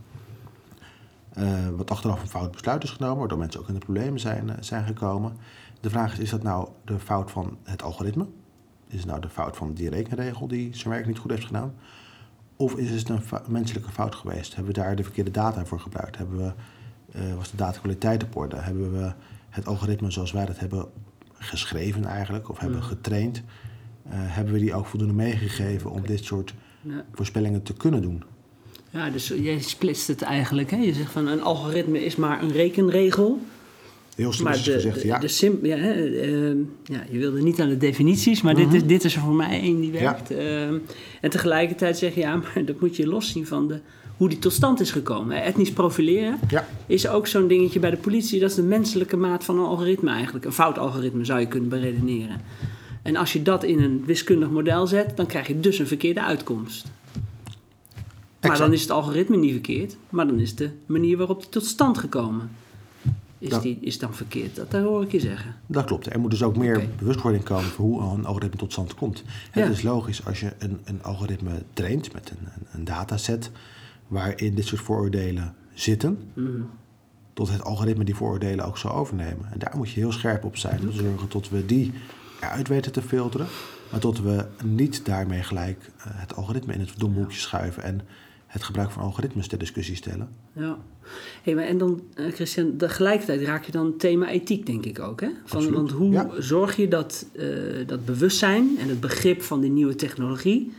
Uh, 1.38 1.68
wat 1.76 1.90
achteraf 1.90 2.22
een 2.22 2.28
fout 2.28 2.50
besluit 2.50 2.82
is 2.82 2.90
genomen, 2.90 3.18
waardoor 3.18 3.38
mensen 3.38 3.60
ook 3.60 3.68
in 3.68 3.74
de 3.74 3.80
problemen 3.80 4.20
zijn, 4.20 4.48
uh, 4.48 4.54
zijn 4.60 4.84
gekomen. 4.84 5.36
De 5.80 5.90
vraag 5.90 6.12
is, 6.12 6.18
is 6.18 6.30
dat 6.30 6.42
nou 6.42 6.68
de 6.84 6.98
fout 6.98 7.30
van 7.30 7.58
het 7.62 7.82
algoritme? 7.82 8.26
Is 8.88 8.98
het 8.98 9.06
nou 9.06 9.20
de 9.20 9.28
fout 9.28 9.56
van 9.56 9.72
die 9.72 9.90
rekenregel 9.90 10.48
die 10.48 10.76
zijn 10.76 10.94
werk 10.94 11.06
niet 11.06 11.18
goed 11.18 11.30
heeft 11.30 11.44
gedaan? 11.44 11.74
Of 12.56 12.74
is 12.74 12.90
het 12.90 13.08
een 13.08 13.22
menselijke 13.48 13.90
fout 13.90 14.14
geweest? 14.14 14.54
Hebben 14.54 14.74
we 14.74 14.80
daar 14.80 14.96
de 14.96 15.02
verkeerde 15.02 15.30
data 15.30 15.64
voor 15.64 15.80
gebruikt? 15.80 16.16
Hebben 16.16 16.36
we, 16.36 16.52
uh, 17.18 17.34
was 17.34 17.50
de 17.50 17.56
datakwaliteit 17.56 18.22
op 18.22 18.36
orde? 18.36 18.56
Hebben 18.56 18.92
we 18.92 19.12
het 19.50 19.66
algoritme 19.66 20.10
zoals 20.10 20.32
wij 20.32 20.46
dat 20.46 20.58
hebben 20.58 20.86
geschreven 21.32 22.04
eigenlijk, 22.04 22.48
of 22.48 22.58
hebben 22.58 22.82
getraind? 22.82 23.42
hebben 24.08 24.52
we 24.52 24.58
die 24.58 24.74
ook 24.74 24.86
voldoende 24.86 25.14
meegegeven 25.14 25.90
om 25.90 26.06
dit 26.06 26.24
soort 26.24 26.54
voorspellingen 27.12 27.62
te 27.62 27.72
kunnen 27.72 28.02
doen? 28.02 28.24
Ja, 28.94 29.10
dus 29.10 29.32
jij 29.36 29.60
splitst 29.60 30.08
het 30.08 30.22
eigenlijk. 30.22 30.70
Hè? 30.70 30.76
Je 30.76 30.92
zegt 30.92 31.10
van 31.10 31.26
een 31.26 31.42
algoritme 31.42 32.04
is 32.04 32.16
maar 32.16 32.42
een 32.42 32.52
rekenregel. 32.52 33.40
Heel 34.16 34.32
simpel 34.32 34.54
gezegd, 34.54 35.02
ja. 35.02 35.18
De 35.18 35.28
sim, 35.28 35.58
ja, 35.62 35.76
uh, 35.76 36.56
ja, 36.84 37.04
je 37.10 37.18
wilde 37.18 37.42
niet 37.42 37.60
aan 37.60 37.68
de 37.68 37.76
definities, 37.76 38.42
maar 38.42 38.54
dit, 38.54 38.72
is, 38.72 38.78
mhm. 38.78 38.88
dit 38.88 39.04
is 39.04 39.14
er 39.14 39.20
voor 39.20 39.34
mij 39.34 39.60
één 39.60 39.80
die 39.80 39.92
werkt. 39.92 40.28
Ja. 40.28 40.36
Uh, 40.36 40.66
en 41.20 41.30
tegelijkertijd 41.30 41.98
zeg 41.98 42.14
je, 42.14 42.20
ja, 42.20 42.36
maar 42.36 42.64
dat 42.66 42.80
moet 42.80 42.96
je 42.96 43.06
loszien 43.06 43.46
van 43.46 43.68
de, 43.68 43.80
hoe 44.16 44.28
die 44.28 44.38
tot 44.38 44.52
stand 44.52 44.80
is 44.80 44.90
gekomen. 44.90 45.42
Etnisch 45.42 45.72
profileren 45.72 46.38
ja. 46.48 46.66
is 46.86 47.08
ook 47.08 47.26
zo'n 47.26 47.48
dingetje 47.48 47.80
bij 47.80 47.90
de 47.90 47.96
politie. 47.96 48.40
Dat 48.40 48.50
is 48.50 48.56
de 48.56 48.62
menselijke 48.62 49.16
maat 49.16 49.44
van 49.44 49.58
een 49.58 49.64
algoritme 49.64 50.10
eigenlijk. 50.10 50.44
Een 50.44 50.52
fout 50.52 50.78
algoritme 50.78 51.24
zou 51.24 51.40
je 51.40 51.48
kunnen 51.48 51.68
beredeneren. 51.68 52.40
En 53.02 53.16
als 53.16 53.32
je 53.32 53.42
dat 53.42 53.64
in 53.64 53.82
een 53.82 54.02
wiskundig 54.06 54.50
model 54.50 54.86
zet, 54.86 55.16
dan 55.16 55.26
krijg 55.26 55.46
je 55.46 55.60
dus 55.60 55.78
een 55.78 55.86
verkeerde 55.86 56.22
uitkomst. 56.22 56.86
Maar 58.48 58.58
dan 58.58 58.72
is 58.72 58.80
het 58.80 58.90
algoritme 58.90 59.36
niet 59.36 59.52
verkeerd, 59.52 59.96
maar 60.08 60.26
dan 60.26 60.40
is 60.40 60.54
de 60.54 60.70
manier 60.86 61.16
waarop 61.16 61.40
die 61.40 61.48
tot 61.48 61.64
stand 61.64 61.98
gekomen 61.98 62.50
is, 63.38 63.60
die, 63.60 63.78
is 63.80 63.98
dan 63.98 64.14
verkeerd. 64.14 64.56
Dat, 64.56 64.72
hoor 64.72 65.02
ik 65.02 65.12
je 65.12 65.20
zeggen. 65.20 65.54
Dat 65.66 65.84
klopt. 65.84 66.12
Er 66.12 66.20
moet 66.20 66.30
dus 66.30 66.42
ook 66.42 66.56
meer 66.56 66.88
bewustwording 66.98 67.44
komen 67.44 67.70
voor 67.70 67.84
hoe 67.84 68.00
een 68.00 68.26
algoritme 68.26 68.58
tot 68.58 68.72
stand 68.72 68.94
komt. 68.94 69.22
Het 69.50 69.70
is 69.70 69.82
logisch 69.82 70.26
als 70.26 70.40
je 70.40 70.52
een, 70.58 70.80
een 70.84 71.02
algoritme 71.02 71.62
traint 71.72 72.12
met 72.12 72.30
een, 72.30 72.38
een, 72.40 72.66
een, 72.72 72.84
dataset 72.84 73.50
waarin 74.06 74.54
dit 74.54 74.66
soort 74.66 74.80
vooroordelen 74.80 75.54
zitten, 75.74 76.18
mm. 76.34 76.70
tot 77.32 77.50
het 77.50 77.64
algoritme 77.64 78.04
die 78.04 78.14
vooroordelen 78.14 78.64
ook 78.64 78.78
zal 78.78 78.94
overnemen. 78.94 79.52
En 79.52 79.58
daar 79.58 79.76
moet 79.76 79.90
je 79.90 80.00
heel 80.00 80.12
scherp 80.12 80.44
op 80.44 80.56
zijn 80.56 80.80
om 80.80 80.90
te 80.90 80.96
zorgen 80.96 81.28
tot 81.28 81.48
we 81.48 81.66
die 81.66 81.92
eruit 82.40 82.68
weten 82.68 82.92
te 82.92 83.02
filteren, 83.02 83.46
maar 83.90 84.00
tot 84.00 84.22
we 84.22 84.46
niet 84.64 85.04
daarmee 85.04 85.42
gelijk 85.42 85.90
uh, 85.98 86.04
het 86.06 86.36
algoritme 86.36 86.72
in 86.72 86.80
het 86.80 86.98
domhoekje 86.98 87.40
schuiven 87.40 87.82
en 87.82 88.00
het 88.54 88.62
gebruik 88.62 88.90
van 88.90 89.02
algoritmes 89.02 89.48
ter 89.48 89.58
discussie 89.58 89.96
stellen. 89.96 90.28
Ja. 90.52 90.78
Hey, 91.42 91.54
maar 91.54 91.64
en 91.64 91.78
dan, 91.78 92.02
uh, 92.16 92.32
Christian, 92.32 92.76
tegelijkertijd 92.76 93.40
raak 93.40 93.64
je 93.64 93.72
dan 93.72 93.86
het 93.86 93.98
thema 93.98 94.28
ethiek, 94.28 94.66
denk 94.66 94.84
ik 94.84 94.98
ook. 94.98 95.20
Hè? 95.20 95.28
Van, 95.44 95.72
want 95.72 95.90
hoe 95.90 96.34
zorg 96.38 96.76
je 96.76 96.88
dat 96.88 97.26
uh, 97.32 97.86
dat 97.86 98.04
bewustzijn 98.04 98.78
en 98.78 98.88
het 98.88 99.00
begrip 99.00 99.42
van 99.42 99.60
die 99.60 99.70
nieuwe 99.70 99.94
technologie, 99.94 100.72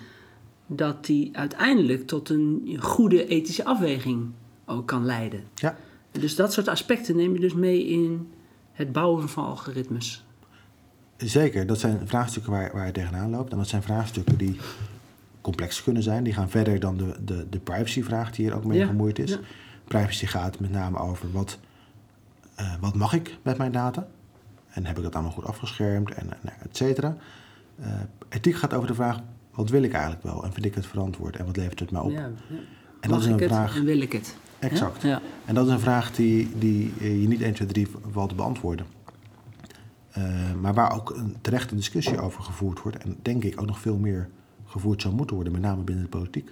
dat 0.68 1.06
die 1.06 1.38
uiteindelijk 1.38 2.08
tot 2.08 2.30
een 2.30 2.78
goede 2.80 3.28
ethische 3.28 3.66
afweging 3.66 4.26
ook 4.66 4.88
kan 4.88 5.06
leiden? 5.06 5.44
Ja. 5.56 5.78
Dus 6.12 6.36
dat 6.36 6.54
soort 6.54 6.68
aspecten 6.68 7.16
neem 7.16 7.34
je 7.34 7.40
dus 7.40 7.54
mee 7.54 7.88
in 7.88 8.28
het 8.72 8.92
bouwen 8.92 9.30
van 9.30 9.46
algoritmes. 9.46 10.24
Zeker, 11.18 11.68
dat 11.68 11.80
zijn 11.80 12.08
vraagstukken 12.08 12.52
waar, 12.52 12.72
waar 12.74 12.86
je 12.86 12.92
tegenaan 12.92 13.30
loopt. 13.30 13.52
En 13.52 13.58
dat 13.58 13.68
zijn 13.68 13.82
vraagstukken 13.82 14.38
die 14.38 14.56
complex 15.46 15.84
kunnen 15.84 16.04
zijn. 16.04 16.24
Die 16.24 16.34
gaan 16.34 16.50
verder 16.50 16.80
dan 16.80 16.98
de, 16.98 17.16
de, 17.26 17.50
de 17.50 17.60
privacyvraag 17.60 18.32
die 18.32 18.46
hier 18.46 18.56
ook 18.56 18.66
mee 18.66 18.86
gemoeid 18.86 19.20
is. 19.20 19.40
Privacy 19.84 20.26
gaat 20.26 20.60
met 20.60 20.72
name 20.72 20.98
over 20.98 21.32
wat, 21.32 21.60
uh, 22.60 22.74
wat 22.80 22.96
mag 22.96 23.14
ik 23.14 23.38
met 23.42 23.58
mijn 23.58 23.72
data? 23.72 24.08
En 24.70 24.86
heb 24.86 24.98
ik 24.98 25.04
dat 25.04 25.14
allemaal 25.14 25.32
goed 25.32 25.46
afgeschermd 25.46 26.12
en, 26.12 26.32
en 26.32 26.54
et 26.64 26.78
cetera. 26.78 27.18
Uh, 27.80 27.86
ethiek 28.30 28.56
gaat 28.56 28.74
over 28.74 28.88
de 28.88 28.94
vraag, 28.94 29.20
wat 29.52 29.70
wil 29.70 29.84
ik 29.84 29.94
eigenlijk 29.94 30.24
wel? 30.24 30.44
En 30.44 30.54
vind 30.54 30.66
ik 30.66 30.76
het 30.76 30.86
verantwoord? 30.86 31.36
En 31.36 31.46
wat 31.46 31.58
levert 31.58 31.80
het 31.80 31.92
mij 31.92 32.02
op? 32.02 32.12
Ja. 32.12 32.30
En 33.00 33.10
dat 33.10 33.20
is 33.20 33.26
een 33.26 33.40
vraag. 33.40 33.76
En 33.76 33.86
wil 33.86 34.02
ik 34.02 34.12
het? 34.12 34.38
Exact. 34.60 35.02
Ja? 35.02 35.22
En 35.46 35.56
dat 35.56 35.66
is 35.68 35.72
een 35.72 35.80
vraag 35.80 36.12
die, 36.12 36.50
die 36.58 36.94
je 37.00 37.28
niet 37.28 37.42
1, 37.42 37.54
2, 37.54 37.68
3 37.68 37.88
valt 38.12 38.30
te 38.30 38.36
beantwoorden. 38.36 38.86
Uh, 40.18 40.54
maar 40.62 40.74
waar 40.74 40.96
ook 40.96 41.10
een 41.10 41.36
terechte 41.42 41.76
discussie 41.76 42.20
over 42.20 42.44
gevoerd 42.44 42.82
wordt. 42.82 42.98
En 42.98 43.18
denk 43.22 43.44
ik 43.44 43.62
ook 43.62 43.68
nog 43.68 43.80
veel 43.80 43.98
meer 43.98 44.30
gevoerd 44.76 45.02
zou 45.02 45.14
moeten 45.14 45.36
worden, 45.36 45.54
met 45.54 45.62
name 45.62 45.84
binnen 45.84 46.04
de 46.04 46.10
politiek. 46.10 46.52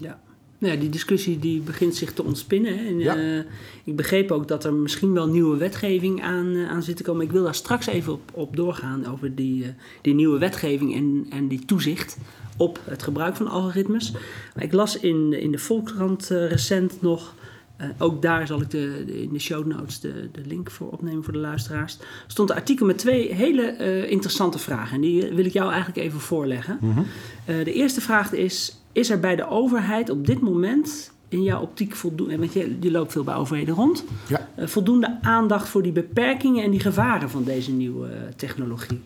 Ja. 0.00 0.20
Nou 0.58 0.74
ja, 0.74 0.80
die 0.80 0.88
discussie 0.88 1.38
die 1.38 1.60
begint 1.60 1.94
zich 1.94 2.12
te 2.12 2.24
ontspinnen. 2.24 2.78
En, 2.78 2.98
ja. 2.98 3.16
uh, 3.16 3.42
ik 3.84 3.96
begreep 3.96 4.30
ook 4.30 4.48
dat 4.48 4.64
er 4.64 4.72
misschien 4.72 5.12
wel 5.12 5.28
nieuwe 5.28 5.56
wetgeving 5.56 6.22
aan, 6.22 6.46
uh, 6.46 6.70
aan 6.70 6.82
zit 6.82 6.96
te 6.96 7.02
komen. 7.02 7.24
Ik 7.24 7.32
wil 7.32 7.42
daar 7.42 7.54
straks 7.54 7.86
even 7.86 8.12
op, 8.12 8.30
op 8.34 8.56
doorgaan 8.56 9.06
over 9.06 9.34
die, 9.34 9.62
uh, 9.62 9.68
die 10.00 10.14
nieuwe 10.14 10.38
wetgeving 10.38 10.94
en, 10.94 11.26
en 11.30 11.48
die 11.48 11.64
toezicht 11.64 12.18
op 12.56 12.80
het 12.84 13.02
gebruik 13.02 13.36
van 13.36 13.48
algoritmes. 13.48 14.12
Maar 14.54 14.64
ik 14.64 14.72
las 14.72 14.98
in, 14.98 15.40
in 15.40 15.52
de 15.52 15.58
Volkskrant 15.58 16.26
recent 16.28 17.02
nog 17.02 17.34
uh, 17.80 17.86
ook 17.98 18.22
daar 18.22 18.46
zal 18.46 18.60
ik 18.60 18.70
de, 18.70 19.02
de, 19.06 19.22
in 19.22 19.32
de 19.32 19.38
show 19.38 19.66
notes 19.66 20.00
de, 20.00 20.28
de 20.32 20.40
link 20.46 20.70
voor 20.70 20.90
opnemen 20.90 21.24
voor 21.24 21.32
de 21.32 21.38
luisteraars. 21.38 21.98
Er 21.98 22.04
stond 22.26 22.50
een 22.50 22.56
artikel 22.56 22.86
met 22.86 22.98
twee 22.98 23.34
hele 23.34 23.76
uh, 23.80 24.10
interessante 24.10 24.58
vragen. 24.58 24.94
En 24.94 25.00
die 25.00 25.32
wil 25.34 25.44
ik 25.44 25.52
jou 25.52 25.72
eigenlijk 25.72 26.06
even 26.06 26.20
voorleggen. 26.20 26.78
Mm 26.80 26.92
-hmm. 26.92 27.06
uh, 27.46 27.64
de 27.64 27.72
eerste 27.72 28.00
vraag 28.00 28.32
is: 28.32 28.76
Is 28.92 29.10
er 29.10 29.20
bij 29.20 29.36
de 29.36 29.48
overheid 29.48 30.10
op 30.10 30.26
dit 30.26 30.40
moment 30.40 31.12
in 31.28 31.42
jouw 31.42 31.60
optiek 31.60 31.94
voldoende. 31.94 32.38
Want 32.38 32.52
je, 32.52 32.76
je 32.80 32.90
loopt 32.90 33.12
veel 33.12 33.24
bij 33.24 33.34
overheden 33.34 33.74
rond. 33.74 34.04
Ja. 34.28 34.48
voldoende 34.58 35.18
aandacht 35.20 35.68
voor 35.68 35.82
die 35.82 35.92
beperkingen 35.92 36.64
en 36.64 36.70
die 36.70 36.80
gevaren 36.80 37.30
van 37.30 37.44
deze 37.44 37.72
nieuwe 37.72 38.10
technologie? 38.36 39.00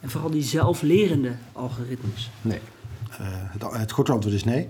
En 0.00 0.10
vooral 0.10 0.30
die 0.30 0.42
zelflerende 0.42 1.32
algoritmes. 1.52 2.30
Nee. 2.40 2.58
het, 3.18 3.62
het 3.72 3.92
korte 3.92 4.12
antwoord 4.12 4.34
is 4.34 4.44
nee. 4.44 4.68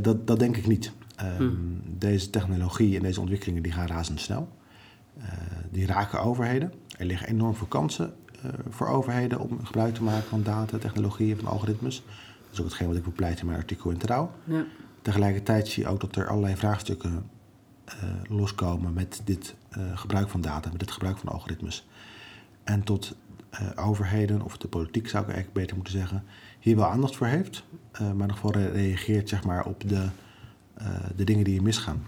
dat, 0.00 0.26
dat 0.26 0.38
denk 0.38 0.56
ik 0.56 0.66
niet. 0.66 0.92
Um, 1.40 1.82
Deze 1.98 2.30
technologie 2.30 2.96
en 2.96 3.02
deze 3.02 3.20
ontwikkelingen 3.20 3.62
die 3.62 3.72
gaan 3.72 3.86
razendsnel. 3.86 4.48
Uh, 5.18 5.24
die 5.70 5.86
raken 5.86 6.22
overheden. 6.22 6.72
Er 6.98 7.06
liggen 7.06 7.28
enorm 7.28 7.54
veel 7.54 7.66
kansen 7.66 8.14
uh, 8.36 8.52
voor 8.68 8.86
overheden 8.86 9.40
om 9.40 9.64
gebruik 9.64 9.94
te 9.94 10.02
maken 10.02 10.28
van 10.28 10.42
data, 10.42 10.78
technologieën, 10.78 11.36
van 11.36 11.46
algoritmes. 11.46 12.02
Dat 12.42 12.52
is 12.52 12.58
ook 12.58 12.64
hetgeen 12.64 12.88
wat 12.88 12.96
ik 12.96 13.02
bepleit 13.02 13.40
in 13.40 13.46
mijn 13.46 13.58
artikel 13.58 13.90
in 13.90 13.96
Trouw. 13.96 14.30
Ja. 14.44 14.64
Tegelijkertijd 15.02 15.68
zie 15.68 15.82
je 15.82 15.88
ook 15.88 16.00
dat 16.00 16.16
er 16.16 16.28
allerlei 16.28 16.56
vraagstukken 16.56 17.30
uh, 17.86 17.92
loskomen 18.28 18.92
met 18.92 19.20
dit 19.24 19.54
gebruik 19.94 20.28
van 20.28 20.40
data, 20.40 20.70
met 20.70 20.80
dit 20.80 20.90
gebruik 20.90 21.18
van 21.18 21.28
algoritmes. 21.28 21.88
En 22.64 22.82
tot 22.82 23.16
overheden, 23.76 24.42
of 24.42 24.58
de 24.58 24.68
politiek 24.68 25.08
zou 25.08 25.22
ik 25.22 25.30
eigenlijk 25.30 25.58
beter 25.58 25.76
moeten 25.76 25.92
zeggen, 25.92 26.24
hier 26.58 26.76
wel 26.76 26.86
aandacht 26.86 27.16
voor 27.16 27.26
heeft, 27.26 27.64
maar 28.16 28.26
nog 28.26 28.40
wel 28.40 28.52
reageert 28.52 29.28
zeg 29.28 29.44
maar, 29.44 29.64
op 29.64 29.88
de 29.88 30.06
de 31.16 31.24
dingen 31.24 31.44
die 31.44 31.52
hier 31.52 31.62
misgaan. 31.62 32.06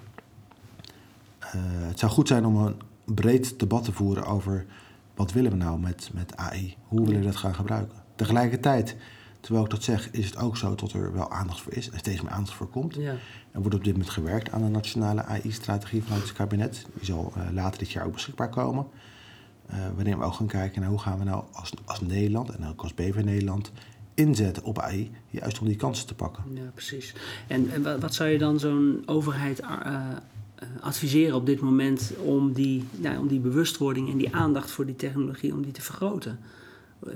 Uh, 1.54 1.60
het 1.88 1.98
zou 1.98 2.12
goed 2.12 2.28
zijn 2.28 2.44
om 2.44 2.56
een 2.56 2.80
breed 3.04 3.58
debat 3.58 3.84
te 3.84 3.92
voeren 3.92 4.26
over 4.26 4.66
wat 5.14 5.32
willen 5.32 5.50
we 5.50 5.56
nou 5.56 5.80
met, 5.80 6.10
met 6.12 6.36
AI? 6.36 6.76
Hoe 6.88 7.04
willen 7.04 7.20
we 7.20 7.26
dat 7.26 7.36
gaan 7.36 7.54
gebruiken? 7.54 7.96
Tegelijkertijd, 8.14 8.96
terwijl 9.40 9.64
ik 9.64 9.70
dat 9.70 9.82
zeg, 9.82 10.10
is 10.10 10.26
het 10.26 10.36
ook 10.36 10.56
zo 10.56 10.74
dat 10.74 10.92
er 10.92 11.12
wel 11.12 11.30
aandacht 11.30 11.60
voor 11.60 11.72
is 11.72 11.90
en 11.90 11.98
steeds 11.98 12.20
meer 12.22 12.30
aandacht 12.30 12.56
voor 12.56 12.68
komt. 12.68 12.94
Ja. 12.94 13.14
Er 13.50 13.60
wordt 13.60 13.74
op 13.74 13.84
dit 13.84 13.92
moment 13.92 14.12
gewerkt 14.12 14.50
aan 14.50 14.62
een 14.62 14.70
nationale 14.70 15.24
AI-strategie 15.24 16.02
vanuit 16.02 16.22
het 16.22 16.32
kabinet. 16.32 16.86
Die 16.94 17.04
zal 17.04 17.32
uh, 17.36 17.42
later 17.52 17.78
dit 17.78 17.90
jaar 17.90 18.06
ook 18.06 18.12
beschikbaar 18.12 18.48
komen. 18.48 18.86
Uh, 19.70 19.76
wanneer 19.94 20.18
we 20.18 20.24
ook 20.24 20.34
gaan 20.34 20.46
kijken 20.46 20.80
naar 20.80 20.90
hoe 20.90 20.98
gaan 20.98 21.18
we 21.18 21.24
nou 21.24 21.44
als, 21.52 21.72
als 21.84 22.00
Nederland 22.00 22.50
en 22.50 22.68
ook 22.68 22.82
als 22.82 22.94
BV 22.94 23.22
Nederland 23.24 23.72
inzetten 24.14 24.64
op 24.64 24.78
AI, 24.78 25.10
juist 25.30 25.60
om 25.60 25.66
die 25.66 25.76
kansen 25.76 26.06
te 26.06 26.14
pakken. 26.14 26.44
Ja, 26.52 26.70
precies. 26.74 27.14
En, 27.46 27.70
en 27.70 28.00
wat 28.00 28.14
zou 28.14 28.28
je 28.28 28.38
dan 28.38 28.58
zo'n 28.58 29.02
overheid 29.06 29.60
uh, 29.60 29.96
adviseren 30.80 31.36
op 31.36 31.46
dit 31.46 31.60
moment 31.60 32.12
om 32.22 32.52
die, 32.52 32.84
nou, 32.96 33.18
om 33.18 33.28
die 33.28 33.40
bewustwording 33.40 34.10
en 34.10 34.16
die 34.16 34.34
aandacht 34.34 34.70
voor 34.70 34.86
die 34.86 34.96
technologie, 34.96 35.52
om 35.52 35.62
die 35.62 35.72
te 35.72 35.82
vergroten? 35.82 36.38
Uh, 37.06 37.12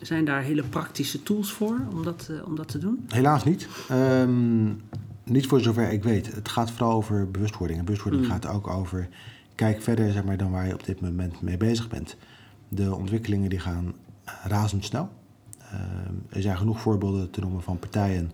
zijn 0.00 0.24
daar 0.24 0.42
hele 0.42 0.62
praktische 0.62 1.22
tools 1.22 1.52
voor 1.52 1.80
om 1.92 2.04
dat, 2.04 2.28
uh, 2.30 2.46
om 2.46 2.56
dat 2.56 2.68
te 2.68 2.78
doen? 2.78 3.04
Helaas 3.08 3.44
niet. 3.44 3.68
Um, 3.90 4.80
niet 5.24 5.46
voor 5.46 5.60
zover 5.60 5.92
ik 5.92 6.02
weet. 6.02 6.34
Het 6.34 6.48
gaat 6.48 6.70
vooral 6.70 6.92
over 6.92 7.30
bewustwording. 7.30 7.78
En 7.78 7.84
bewustwording 7.84 8.24
mm. 8.24 8.30
gaat 8.30 8.46
ook 8.46 8.68
over, 8.68 9.08
kijk 9.54 9.82
verder 9.82 10.12
zeg 10.12 10.24
maar, 10.24 10.36
dan 10.36 10.50
waar 10.50 10.66
je 10.66 10.74
op 10.74 10.84
dit 10.84 11.00
moment 11.00 11.42
mee 11.42 11.56
bezig 11.56 11.88
bent. 11.88 12.16
De 12.68 12.94
ontwikkelingen 12.94 13.50
die 13.50 13.58
gaan 13.58 13.94
razendsnel. 14.44 15.08
Ehm, 15.70 16.14
er 16.28 16.42
zijn 16.42 16.56
genoeg 16.56 16.80
voorbeelden 16.80 17.30
te 17.30 17.40
noemen 17.40 17.62
van 17.62 17.78
partijen 17.78 18.30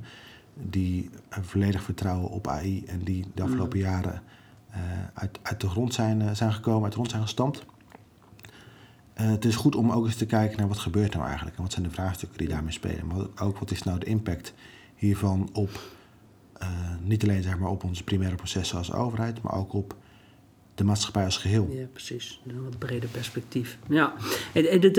die 0.55 1.11
volledig 1.29 1.83
vertrouwen 1.83 2.31
op 2.31 2.49
AI 2.49 2.85
en 2.85 3.03
die 3.05 3.25
de 3.35 3.43
afgelopen 3.43 3.79
mm. 3.79 3.85
jaren 3.85 4.23
uh, 4.71 4.77
uit, 5.15 5.39
uit 5.43 5.61
de 5.61 5.69
grond 5.69 5.95
zijn, 5.95 6.21
uh, 6.21 6.31
zijn 6.31 6.53
gekomen, 6.53 6.83
uit 6.83 6.91
de 6.91 6.97
grond 6.97 7.11
zijn 7.11 7.23
gestampt. 7.23 7.65
Uh, 9.21 9.27
het 9.31 9.45
is 9.45 9.57
goed 9.57 9.77
om 9.77 9.91
ook 9.91 10.05
eens 10.05 10.17
te 10.17 10.27
kijken 10.27 10.59
naar 10.59 10.69
wat 10.69 10.79
gebeurt 10.79 11.13
nou 11.13 11.27
eigenlijk 11.27 11.57
en 11.57 11.63
wat 11.63 11.73
zijn 11.73 11.85
de 11.85 11.91
vraagstukken 11.91 12.39
die 12.39 12.49
daarmee 12.49 12.73
spelen. 12.73 13.07
Maar 13.07 13.47
ook 13.47 13.59
wat 13.59 13.71
is 13.71 13.83
nou 13.83 13.99
de 13.99 14.07
impact 14.07 14.55
hiervan 14.95 15.49
op 15.53 15.95
niet 17.03 17.23
alleen 17.23 17.43
zeg 17.43 17.59
maar, 17.59 17.71
op 17.71 17.85
onze 17.85 18.05
primaire 18.05 18.37
processen 18.37 18.79
als 18.79 18.93
overheid, 18.93 19.43
maar 19.43 19.53
ook 19.53 19.73
op 19.73 19.97
de 20.77 20.85
maatschappij 20.85 21.25
als 21.25 21.37
geheel. 21.37 21.69
Ja, 21.73 21.87
precies. 21.93 22.41
Een 22.47 22.65
wat 22.65 22.79
breder 22.79 23.09
perspectief. 23.09 23.79
Ja. 23.89 24.15
De, 24.53 24.79
de, 24.79 24.91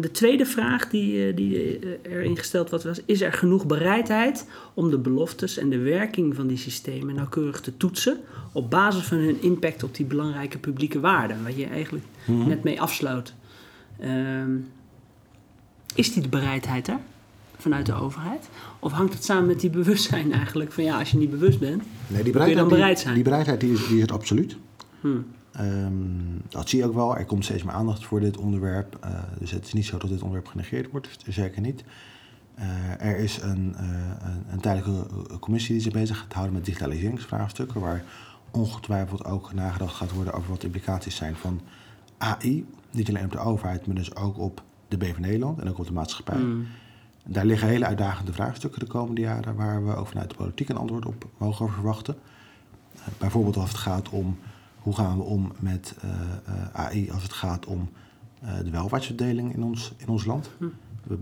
de, 0.00 0.10
tweede 0.12 0.46
vraag 0.46 0.88
die, 0.88 1.28
eh, 1.28 1.36
die 1.36 1.78
eh, 1.78 2.12
erin 2.12 2.36
gesteld 2.36 2.70
was, 2.70 2.84
is 3.04 3.20
er 3.20 3.32
genoeg 3.32 3.66
bereidheid 3.66 4.46
om 4.74 4.90
de 4.90 4.98
beloftes 4.98 5.56
en 5.56 5.70
de 5.70 5.78
werking 5.78 6.34
van 6.34 6.46
die 6.46 6.56
systemen 6.56 7.14
nauwkeurig 7.14 7.60
te 7.60 7.76
toetsen 7.76 8.20
op 8.52 8.70
basis 8.70 9.04
van 9.04 9.18
hun 9.18 9.42
impact 9.42 9.82
op 9.82 9.94
die 9.94 10.06
belangrijke 10.06 10.58
publieke 10.58 11.00
waarden, 11.00 11.42
wat 11.44 11.56
je 11.56 11.66
eigenlijk 11.66 12.04
mhm. 12.24 12.48
net 12.48 12.62
mee 12.62 12.80
afsloot. 12.80 13.34
Um, 14.04 14.68
is 15.94 16.12
die 16.12 16.22
de 16.22 16.28
bereidheid 16.28 16.88
er? 16.88 16.98
vanuit 17.58 17.86
de 17.86 17.94
overheid? 17.94 18.48
Of 18.78 18.92
hangt 18.92 19.12
het 19.12 19.24
samen 19.24 19.46
met 19.46 19.60
die 19.60 19.70
bewustzijn 19.70 20.32
eigenlijk? 20.32 20.72
Van 20.72 20.84
ja, 20.84 20.98
als 20.98 21.10
je 21.10 21.16
niet 21.16 21.30
bewust 21.30 21.58
bent, 21.58 21.82
nee, 22.06 22.22
die 22.22 22.32
bereidheid, 22.32 22.48
je 22.48 22.54
dan 22.54 22.78
bereid 22.78 22.98
zijn? 22.98 23.14
Die, 23.14 23.22
die 23.22 23.32
bereidheid 23.32 23.60
die 23.60 23.72
is, 23.72 23.86
die 23.86 23.96
is 23.96 24.02
het 24.02 24.12
absoluut. 24.12 24.56
Hmm. 25.06 25.26
Um, 25.60 26.42
dat 26.48 26.68
zie 26.68 26.78
je 26.78 26.84
ook 26.84 26.94
wel. 26.94 27.16
Er 27.16 27.24
komt 27.24 27.44
steeds 27.44 27.62
meer 27.62 27.74
aandacht 27.74 28.04
voor 28.04 28.20
dit 28.20 28.36
onderwerp. 28.36 28.98
Uh, 29.04 29.10
dus 29.38 29.50
het 29.50 29.66
is 29.66 29.72
niet 29.72 29.86
zo 29.86 29.98
dat 29.98 30.10
dit 30.10 30.20
onderwerp 30.20 30.46
genegeerd 30.46 30.90
wordt. 30.90 31.08
Zeker 31.28 31.60
niet. 31.60 31.84
Uh, 32.58 33.00
er 33.00 33.18
is 33.18 33.42
een, 33.42 33.74
uh, 33.80 33.88
een, 34.18 34.44
een, 34.50 34.60
tijdelijke 34.60 35.38
commissie 35.38 35.74
die 35.74 35.82
zich 35.82 35.92
bezig 35.92 36.18
gaat 36.18 36.32
houden 36.32 36.54
met 36.54 36.64
digitaliseringsvraagstukken. 36.64 37.80
Waar 37.80 38.04
ongetwijfeld 38.50 39.24
ook 39.24 39.52
nagedacht 39.52 39.94
gaat 39.94 40.12
worden 40.12 40.32
over 40.32 40.50
wat 40.50 40.60
de 40.60 40.66
implicaties 40.66 41.16
zijn 41.16 41.36
van 41.36 41.60
AI. 42.18 42.66
Niet 42.90 43.08
alleen 43.08 43.24
op 43.24 43.32
de 43.32 43.38
overheid, 43.38 43.86
maar 43.86 43.96
dus 43.96 44.16
ook 44.16 44.38
op 44.38 44.62
de 44.88 44.96
BV 44.96 45.18
Nederland 45.18 45.58
en 45.58 45.68
ook 45.68 45.78
op 45.78 45.86
de 45.86 45.92
maatschappij. 45.92 46.38
Mm. 46.38 46.66
Daar 47.24 47.46
liggen 47.46 47.68
hele 47.68 47.86
uitdagende 47.86 48.32
vraagstukken 48.32 48.80
de 48.80 48.86
komende 48.86 49.20
jaren 49.20 49.54
waar 49.54 49.86
we 49.86 49.94
ook 49.94 50.06
vanuit 50.06 50.30
de 50.30 50.36
politiek 50.36 50.68
een 50.68 50.76
antwoord 50.76 51.06
op 51.06 51.26
mogen 51.38 51.72
verwachten. 51.72 52.16
bijvoorbeeld 53.18 53.56
als 53.56 53.68
het 53.68 53.78
gaat 53.78 54.08
om 54.08 54.38
hoe 54.86 54.94
gaan 54.94 55.16
we 55.16 55.22
om 55.22 55.52
met 55.58 55.94
uh, 56.04 56.10
uh, 56.48 56.66
AI 56.72 57.10
als 57.10 57.22
het 57.22 57.32
gaat 57.32 57.66
om 57.66 57.88
uh, 58.44 58.50
de 58.64 58.70
welvaartsverdeling 58.70 59.54
in 59.54 59.62
ons, 59.62 59.92
in 59.96 60.08
ons 60.08 60.24
land? 60.24 60.50
Hm. 60.58 60.66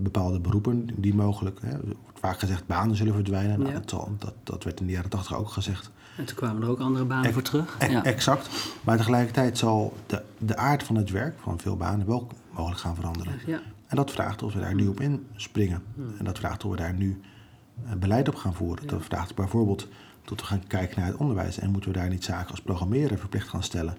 Bepaalde 0.02 0.40
beroepen 0.40 0.88
die 0.96 1.14
mogelijk, 1.14 1.60
hè, 1.62 1.70
wordt 1.80 2.18
vaak 2.20 2.38
gezegd, 2.38 2.66
banen 2.66 2.96
zullen 2.96 3.14
verdwijnen. 3.14 3.58
Nou, 3.58 3.72
ja. 3.72 3.80
dat, 3.84 4.08
dat, 4.18 4.34
dat, 4.42 4.64
werd 4.64 4.80
in 4.80 4.86
de 4.86 4.92
jaren 4.92 5.10
tachtig 5.10 5.36
ook 5.36 5.48
gezegd. 5.48 5.90
En 6.16 6.24
toen 6.24 6.36
kwamen 6.36 6.62
er 6.62 6.68
ook 6.68 6.80
andere 6.80 7.04
banen 7.04 7.32
voor 7.32 7.42
terug. 7.42 7.76
E 7.78 7.86
ja. 7.86 8.04
Exact. 8.04 8.48
Maar 8.84 8.96
tegelijkertijd 8.96 9.58
zal 9.58 9.96
de, 10.06 10.22
de 10.38 10.56
aard 10.56 10.82
van 10.82 10.96
het 10.96 11.10
werk 11.10 11.38
van 11.38 11.58
veel 11.58 11.76
banen 11.76 12.06
wel 12.06 12.28
mogelijk 12.50 12.80
gaan 12.80 12.94
veranderen. 12.94 13.32
Ja. 13.46 13.60
En 13.86 13.96
dat 13.96 14.10
vraagt 14.10 14.42
of 14.42 14.52
we 14.52 14.60
daar 14.60 14.74
nu 14.74 14.86
op 14.86 15.00
inspringen. 15.00 15.82
Hm. 15.94 16.00
En 16.18 16.24
dat 16.24 16.38
vraagt 16.38 16.64
of 16.64 16.70
we 16.70 16.76
daar 16.76 16.94
nu 16.94 17.20
beleid 17.98 18.28
op 18.28 18.34
gaan 18.34 18.54
voeren. 18.54 18.86
Dat 18.86 19.04
vraagt 19.04 19.34
bijvoorbeeld 19.34 19.88
tot 20.24 20.40
we 20.40 20.46
gaan 20.46 20.66
kijken 20.66 21.00
naar 21.00 21.08
het 21.08 21.16
onderwijs. 21.16 21.58
En 21.58 21.70
moeten 21.70 21.92
we 21.92 21.98
daar 21.98 22.08
niet 22.08 22.24
zaken 22.24 22.50
als 22.50 22.60
programmeren 22.60 23.18
verplicht 23.18 23.48
gaan 23.48 23.62
stellen. 23.62 23.96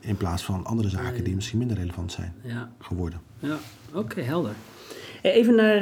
In 0.00 0.16
plaats 0.16 0.44
van 0.44 0.64
andere 0.64 0.88
zaken 0.88 1.24
die 1.24 1.34
misschien 1.34 1.58
minder 1.58 1.76
relevant 1.76 2.12
zijn 2.12 2.34
ja. 2.42 2.72
geworden. 2.78 3.20
Ja, 3.38 3.58
oké, 3.92 4.20
helder. 4.20 4.54
Even 5.22 5.54
naar, 5.54 5.80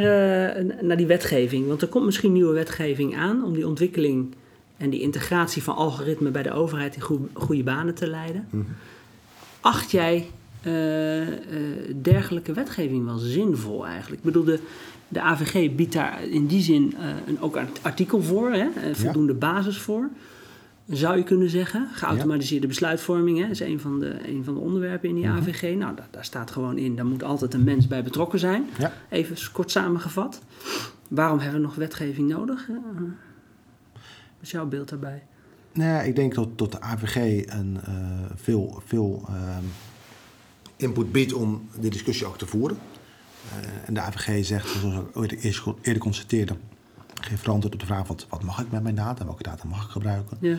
uh, 0.56 0.80
naar 0.82 0.96
die 0.96 1.06
wetgeving. 1.06 1.66
Want 1.66 1.82
er 1.82 1.88
komt 1.88 2.04
misschien 2.04 2.32
nieuwe 2.32 2.52
wetgeving 2.52 3.16
aan 3.16 3.44
om 3.44 3.52
die 3.52 3.66
ontwikkeling 3.66 4.34
en 4.76 4.90
die 4.90 5.00
integratie 5.00 5.62
van 5.62 5.76
algoritmen 5.76 6.32
bij 6.32 6.42
de 6.42 6.52
overheid 6.52 6.94
in 6.94 7.00
goede, 7.00 7.28
goede 7.32 7.62
banen 7.62 7.94
te 7.94 8.08
leiden. 8.08 8.46
Mm 8.50 8.60
-hmm. 8.60 8.74
Acht 9.60 9.90
jij 9.90 10.30
uh, 10.62 11.28
uh, 11.28 11.34
dergelijke 12.02 12.52
wetgeving 12.52 13.04
wel 13.04 13.18
zinvol 13.18 13.86
eigenlijk? 13.86 14.18
Ik 14.18 14.24
bedoel, 14.24 14.44
de, 14.44 14.60
de 15.08 15.20
AVG 15.20 15.74
biedt 15.74 15.92
daar 15.92 16.24
in 16.24 16.46
die 16.46 16.62
zin 16.62 16.94
uh, 16.96 17.04
een, 17.26 17.40
ook 17.40 17.56
een 17.56 17.68
artikel 17.82 18.22
voor, 18.22 18.52
hè, 18.52 18.68
een 18.84 18.96
voldoende 18.96 19.32
ja. 19.32 19.38
basis 19.38 19.78
voor. 19.78 20.08
zou 20.86 21.16
je 21.16 21.22
kunnen 21.22 21.50
zeggen. 21.50 21.88
Geautomatiseerde 21.92 22.66
besluitvorming 22.66 23.38
hè, 23.38 23.50
is 23.50 23.60
een 23.60 23.80
van, 23.80 24.00
de, 24.00 24.28
een 24.28 24.44
van 24.44 24.54
de 24.54 24.60
onderwerpen 24.60 25.08
in 25.08 25.14
die 25.14 25.26
mhm. 25.26 25.36
AVG. 25.36 25.62
Nou, 25.62 25.96
daar, 25.96 26.08
daar, 26.10 26.24
staat 26.24 26.50
gewoon 26.50 26.78
in, 26.78 26.96
daar 26.96 27.06
moet 27.06 27.22
altijd 27.22 27.54
een 27.54 27.64
mens 27.64 27.86
bij 27.86 28.02
betrokken 28.02 28.38
zijn. 28.38 28.66
Ja. 28.78 28.92
Even 29.08 29.52
kort 29.52 29.70
samengevat. 29.70 30.42
Waarom 31.08 31.38
hebben 31.38 31.60
we 31.60 31.66
nog 31.66 31.74
wetgeving 31.74 32.28
nodig? 32.28 32.66
Wat 33.86 34.46
is 34.46 34.50
jouw 34.50 34.66
beeld 34.66 34.88
daarbij? 34.88 35.22
Nou 35.72 36.06
ik 36.06 36.16
denk 36.16 36.34
dat, 36.34 36.58
dat 36.58 36.72
de 36.72 36.80
AVG 36.80 37.16
een, 37.46 37.78
veel, 38.34 38.82
veel 38.84 39.24
ehm, 39.28 39.64
input 40.78 41.12
biedt 41.12 41.32
om 41.32 41.68
de 41.80 41.88
discussie 41.88 42.26
ook 42.26 42.38
te 42.38 42.46
voeren. 42.46 42.78
Uh, 42.78 43.88
en 43.88 43.94
de 43.94 44.00
AVG 44.00 44.44
zegt, 44.44 44.68
zoals 44.68 45.26
ik 45.26 45.42
eerder 45.82 46.02
constateerde, 46.02 46.56
geeft 47.20 47.48
antwoord 47.48 47.74
op 47.74 47.80
de 47.80 47.86
vraag: 47.86 48.06
wat, 48.06 48.26
wat 48.28 48.42
mag 48.42 48.60
ik 48.60 48.70
met 48.70 48.82
mijn 48.82 48.94
data? 48.94 49.24
Welke 49.24 49.42
data 49.42 49.68
mag 49.68 49.84
ik 49.84 49.90
gebruiken? 49.90 50.36
Ja. 50.40 50.56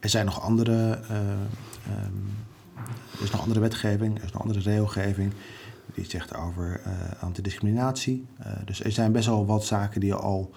Er 0.00 0.08
zijn 0.08 0.24
nog 0.24 0.40
andere, 0.40 1.00
uh, 1.10 1.18
um, 1.18 2.28
er 3.16 3.22
is 3.22 3.30
nog 3.30 3.40
andere 3.40 3.60
wetgeving, 3.60 4.18
er 4.18 4.24
is 4.24 4.32
nog 4.32 4.42
andere 4.42 4.60
regelgeving 4.60 5.32
die 5.94 6.04
zegt 6.10 6.34
over 6.34 6.80
uh, 6.86 7.22
antidiscriminatie. 7.22 8.26
Uh, 8.40 8.46
dus 8.64 8.82
er 8.82 8.92
zijn 8.92 9.12
best 9.12 9.26
wel 9.26 9.46
wat 9.46 9.64
zaken 9.64 10.00
die 10.00 10.14
al 10.14 10.50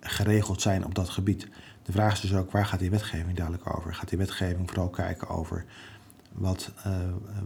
geregeld 0.00 0.62
zijn 0.62 0.84
op 0.84 0.94
dat 0.94 1.08
gebied. 1.08 1.48
De 1.82 1.92
vraag 1.92 2.12
is 2.12 2.20
dus 2.20 2.34
ook, 2.34 2.50
waar 2.50 2.66
gaat 2.66 2.78
die 2.78 2.90
wetgeving 2.90 3.36
dadelijk 3.36 3.76
over? 3.76 3.94
Gaat 3.94 4.08
die 4.08 4.18
wetgeving 4.18 4.68
vooral 4.68 4.88
kijken 4.88 5.28
over 5.28 5.64
wat, 6.38 6.72
uh, 6.86 6.96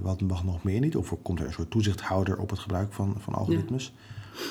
wat 0.01 0.21
mag 0.21 0.45
nog 0.45 0.63
meer 0.63 0.81
niet? 0.81 0.97
Of 0.97 1.15
komt 1.23 1.41
er 1.41 1.47
een 1.47 1.53
soort 1.53 1.71
toezichthouder 1.71 2.39
op 2.39 2.51
het 2.51 2.59
gebruik 2.59 2.93
van, 2.93 3.15
van 3.19 3.35
algoritmes? 3.35 3.95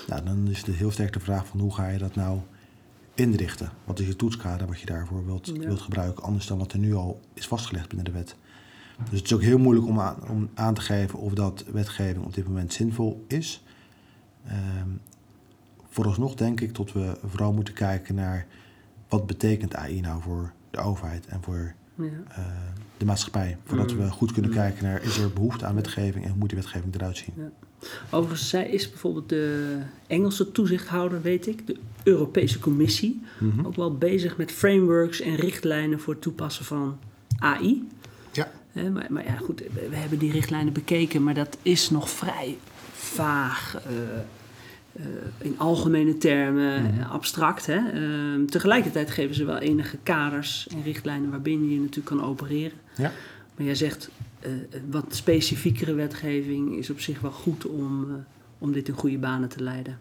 Nou, 0.08 0.24
dan 0.24 0.48
is 0.48 0.65
het 0.65 0.75
heel 0.75 0.91
sterk 0.91 1.13
de 1.13 1.19
vraag 1.19 1.48
van 1.48 1.60
hoe 1.60 1.74
ga 1.74 1.88
je 1.88 1.98
dat 1.98 2.15
nou 2.15 2.39
inrichten? 3.13 3.72
Wat 3.84 4.00
is 4.00 4.08
je 4.08 4.15
toetskader 4.15 4.67
wat 4.67 4.79
je 4.79 4.86
daarvoor 4.86 5.25
wilt, 5.25 5.48
wilt 5.48 5.81
gebruiken, 5.81 6.24
anders 6.24 6.48
dan 6.48 6.58
wat 6.58 6.74
er 6.74 6.79
nu 6.79 6.96
al 6.96 7.19
is 7.34 7.48
vastgelegd 7.48 7.88
binnen 7.88 8.05
de 8.05 8.12
wet? 8.12 8.36
Dus 9.10 9.19
het 9.19 9.25
is 9.25 9.34
ook 9.34 9.41
heel 9.41 9.58
moeilijk 9.58 9.88
om 9.88 10.00
aan, 10.00 10.29
om 10.29 10.50
aan 10.53 10.74
te 10.74 10.81
geven 10.81 11.19
of 11.19 11.34
dat 11.34 11.65
wetgeving 11.72 12.25
op 12.25 12.34
dit 12.34 12.48
moment 12.48 12.74
zinvol 12.74 13.25
is. 13.27 13.63
Um, 14.84 15.01
vooralsnog 15.89 16.36
denk 16.36 16.62
ik 16.62 16.75
dat 16.75 16.91
we 16.91 17.17
vooral 17.25 17.53
moeten 17.53 17.74
kijken 17.74 18.15
naar 18.15 18.48
wat 19.08 19.27
betekent 19.27 19.75
AI 19.75 20.01
nou 20.01 20.22
voor 20.22 20.53
de 20.72 20.77
overheid 20.77 21.25
en 21.25 21.43
voor 21.43 21.75
ja. 22.06 22.39
uh, 22.39 22.46
de 22.98 23.06
maatschappij. 23.06 23.58
Voordat 23.65 23.94
we 23.94 24.01
mm. 24.01 24.10
goed 24.10 24.32
kunnen 24.32 24.51
mm. 24.51 24.58
kijken 24.58 24.84
naar 24.84 25.03
is 25.03 25.18
er 25.18 25.34
behoefte 25.34 25.65
aan 25.65 25.75
wetgeving 25.75 26.24
en 26.24 26.29
hoe 26.29 26.39
moet 26.39 26.50
die 26.50 26.58
wetgeving 26.58 26.96
eruit 26.96 27.18
zien. 27.18 27.34
Ja. 27.38 27.51
Overigens, 28.10 28.50
zij 28.50 28.70
is 28.70 28.89
bijvoorbeeld 28.89 29.29
de 29.29 29.77
Engelse 30.08 30.51
toezichthouder, 30.51 31.22
weet 31.22 31.48
ik, 31.48 31.68
de 31.68 31.75
Europese 32.03 32.60
Commissie, 32.60 33.22
mm 33.39 33.51
-hmm. 33.51 33.65
ook 33.65 33.75
wel 33.75 33.98
bezig 33.98 34.38
met 34.38 34.51
frameworks 34.51 35.22
en 35.22 35.36
richtlijnen 35.36 36.00
voor 36.00 36.13
het 36.13 36.22
toepassen 36.22 36.65
van 36.65 36.98
AI. 37.38 37.88
Ja. 38.32 38.51
maar, 38.74 39.08
maar, 39.10 39.25
ja, 39.25 39.36
goed, 39.36 39.63
we 39.89 39.96
hebben 39.96 40.20
die 40.20 40.32
richtlijnen 40.32 40.74
bekeken, 40.74 41.24
maar 41.24 41.34
dat 41.34 41.58
is 41.62 41.89
nog 41.89 42.10
vrij 42.10 42.58
vaag. 42.94 43.82
Uh, 43.91 44.20
uh, 44.93 45.05
in 45.38 45.60
algemene 45.60 46.17
termen, 46.17 46.81
mm 46.81 46.89
-hmm. 46.89 47.01
abstract. 47.01 47.65
Hè? 47.65 47.79
Uh, 47.93 48.48
tegelijkertijd 48.48 49.12
geven 49.12 49.36
ze 49.36 49.46
wel 49.46 49.58
enige 49.58 49.98
kaders 50.03 50.67
en 50.72 50.84
richtlijnen 50.84 51.29
waarbinnen 51.29 51.69
je 51.69 51.79
natuurlijk 51.79 52.05
kan 52.05 52.24
opereren. 52.24 52.77
Ja. 52.96 53.12
Maar 53.55 53.65
jij 53.65 53.75
zegt, 53.75 54.10
uh, 54.46 54.51
wat 54.89 55.05
specifiekere 55.10 55.93
wetgeving 55.93 56.77
is 56.77 56.89
op 56.89 57.00
zich 57.00 57.19
wel 57.19 57.31
goed 57.31 57.65
om, 57.65 58.25
om 58.58 58.72
dit 58.72 58.88
in 58.88 58.93
goede 58.93 59.17
banen 59.17 59.50
te 59.50 59.63
leiden. 59.63 59.98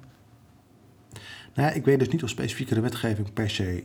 Nou, 1.54 1.74
ik 1.74 1.84
weet 1.84 1.98
dus 1.98 2.08
niet 2.08 2.22
of 2.22 2.28
specifiekere 2.28 2.80
wetgeving 2.80 3.32
per 3.32 3.50
se 3.50 3.84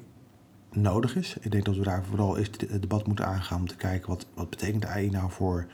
nodig 0.72 1.15
is. 1.15 1.36
Ik 1.41 1.51
denk 1.51 1.65
dat 1.65 1.75
we 1.75 1.83
daar 1.83 2.05
vooral 2.05 2.38
eerst 2.38 2.62
het 2.62 2.81
debat 2.81 3.07
moeten 3.07 3.25
aangaan 3.25 3.60
om 3.60 3.67
te 3.67 3.75
kijken 3.75 4.10
wat, 4.10 4.25
wat 4.33 4.50
betekent 4.50 4.81
de 4.81 4.88
AI 4.88 5.10
nou 5.10 5.31
voor 5.31 5.65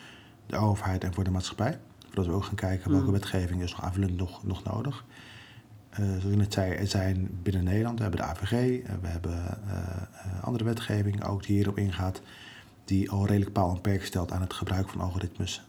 de 0.46 0.58
overheid 0.58 1.04
en 1.04 1.14
voor 1.14 1.24
de 1.24 1.30
maatschappij. 1.30 1.80
Voordat 2.10 2.26
we 2.26 2.32
ook 2.32 2.44
gaan 2.44 2.56
kijken 2.56 2.92
welke 2.92 3.06
mm. 3.06 3.12
wetgeving 3.12 3.62
is 3.62 3.72
nog 3.72 3.84
aanvullend 3.84 4.18
nog, 4.18 4.44
nog 4.44 4.64
nodig. 4.64 5.06
Uh, 5.92 6.06
zoals 6.06 6.24
ik 6.24 6.36
net 6.36 6.54
zei, 6.54 6.72
er 6.72 6.88
zijn 6.88 7.30
binnen 7.44 7.64
Nederland, 7.64 7.98
we 7.98 8.02
hebben 8.02 8.22
de 8.22 8.28
AVG, 8.28 8.52
uh, 8.52 8.90
we 9.02 9.08
hebben 9.08 9.60
uh, 9.68 10.44
andere 10.44 10.64
wetgeving 10.64 11.24
ook 11.24 11.46
die 11.46 11.56
hierop 11.56 11.78
ingaat, 11.78 12.22
die 12.86 13.12
al 13.12 13.26
redelijk 13.26 13.52
paal 13.52 13.76
en 13.76 13.82
perk 13.82 14.06
stelt 14.06 14.32
aan 14.32 14.42
het 14.42 14.54
gebruik 14.54 14.90
van 14.90 15.02
algoritmes. 15.02 15.62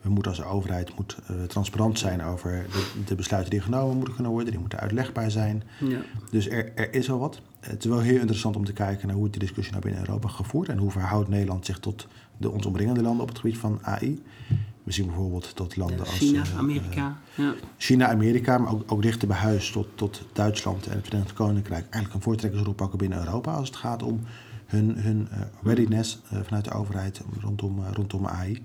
we 0.00 0.08
moeten 0.08 0.32
als 0.32 0.42
overheid 0.42 0.96
moet, 0.96 1.18
transparant 1.48 1.98
zijn 1.98 2.22
over 2.22 2.66
de, 2.72 3.02
de, 3.04 3.14
besluiten 3.14 3.50
die 3.50 3.60
genomen 3.60 3.96
moeten 3.96 4.14
kunnen 4.14 4.32
worden, 4.32 4.50
die 4.50 4.60
moeten 4.60 4.78
uitlegbaar 4.78 5.30
zijn. 5.30 5.62
Ja. 5.80 6.00
Dus 6.30 6.48
er, 6.48 6.72
er 6.74 6.94
is 6.94 7.06
wel 7.06 7.18
wat. 7.18 7.40
Het 7.60 7.84
is 7.84 7.90
wel 7.90 8.00
heel 8.00 8.18
interessant 8.20 8.56
om 8.56 8.64
te 8.64 8.72
kijken 8.72 9.06
naar 9.06 9.16
hoe 9.16 9.30
de 9.30 9.38
discussie 9.38 9.72
nou 9.72 9.84
binnen 9.84 10.06
Europa 10.06 10.28
gevoerd 10.28 10.68
en 10.68 10.78
hoe 10.78 10.90
verhoudt 10.90 11.28
Nederland 11.28 11.66
zich 11.66 11.78
tot 11.78 12.08
de 12.36 12.50
ons 12.50 12.66
omringende 12.66 13.02
landen 13.02 13.22
op 13.22 13.28
het 13.28 13.38
gebied 13.38 13.58
van 13.58 13.78
AI. 13.82 14.22
We 14.86 14.92
zien 14.92 15.06
bijvoorbeeld 15.06 15.56
tot 15.56 15.76
landen 15.76 15.98
als... 15.98 16.08
China, 16.08 16.42
uh, 16.42 16.58
Amerika. 16.58 17.18
Ja. 17.34 17.54
China, 17.76 18.08
Amerika, 18.08 18.58
maar 18.58 18.72
ook, 18.72 18.92
ook 18.92 19.02
dichter 19.02 19.28
bij 19.28 19.36
huis 19.36 19.70
tot, 19.70 19.86
tot 19.94 20.22
Duitsland 20.32 20.86
en 20.86 20.96
het 20.96 21.04
Verenigd 21.04 21.32
Koninkrijk... 21.32 21.82
eigenlijk 21.82 22.14
een 22.14 22.20
voortrekkersrol 22.20 22.74
pakken 22.74 22.98
binnen 22.98 23.18
Europa 23.18 23.52
als 23.52 23.68
het 23.68 23.76
gaat 23.76 24.02
om 24.02 24.20
hun, 24.66 24.98
hun 24.98 25.28
uh, 25.32 25.38
readiness 25.62 26.18
uh, 26.32 26.38
vanuit 26.42 26.64
de 26.64 26.70
overheid 26.70 27.20
rondom, 27.40 27.84
rondom 27.92 28.26
AI. 28.26 28.62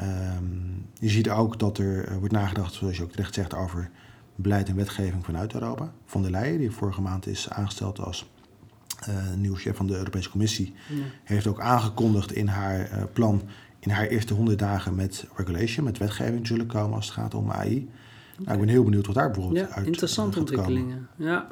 Um, 0.00 0.86
je 0.98 1.08
ziet 1.08 1.30
ook 1.30 1.58
dat 1.58 1.78
er 1.78 2.18
wordt 2.18 2.34
nagedacht, 2.34 2.74
zoals 2.74 2.96
je 2.96 3.02
ook 3.02 3.10
terecht 3.10 3.34
zegt, 3.34 3.54
over 3.54 3.90
beleid 4.34 4.68
en 4.68 4.76
wetgeving 4.76 5.24
vanuit 5.24 5.54
Europa. 5.54 5.92
Van 6.06 6.22
der 6.22 6.30
Leyen, 6.30 6.58
die 6.58 6.70
vorige 6.70 7.00
maand 7.00 7.26
is 7.26 7.50
aangesteld 7.50 7.98
als 7.98 8.30
nieuw 9.36 9.54
chef 9.54 9.76
van 9.76 9.86
de 9.86 9.96
Europese 9.96 10.30
Commissie, 10.30 10.74
ja. 10.88 11.02
heeft 11.24 11.46
ook 11.46 11.60
aangekondigd 11.60 12.32
in 12.32 12.46
haar 12.46 13.08
plan 13.12 13.42
in 13.82 13.90
haar 13.90 14.06
eerste 14.06 14.34
100 14.34 14.58
dagen 14.58 14.94
met 14.94 15.24
regulation, 15.36 15.84
met 15.84 15.98
wetgeving 15.98 16.46
zullen 16.46 16.66
komen 16.66 16.96
als 16.96 17.06
het 17.06 17.14
gaat 17.14 17.34
om 17.34 17.50
AI. 17.50 17.88
Nou, 18.38 18.52
ik 18.52 18.58
ben 18.60 18.68
heel 18.68 18.84
benieuwd 18.84 19.06
wat 19.06 19.14
daar 19.14 19.30
bijvoorbeeld 19.30 19.68
ja, 19.68 19.74
uit 19.74 19.86
interessante 19.86 20.38
ontwikkelingen. 20.38 21.08
Ja. 21.16 21.46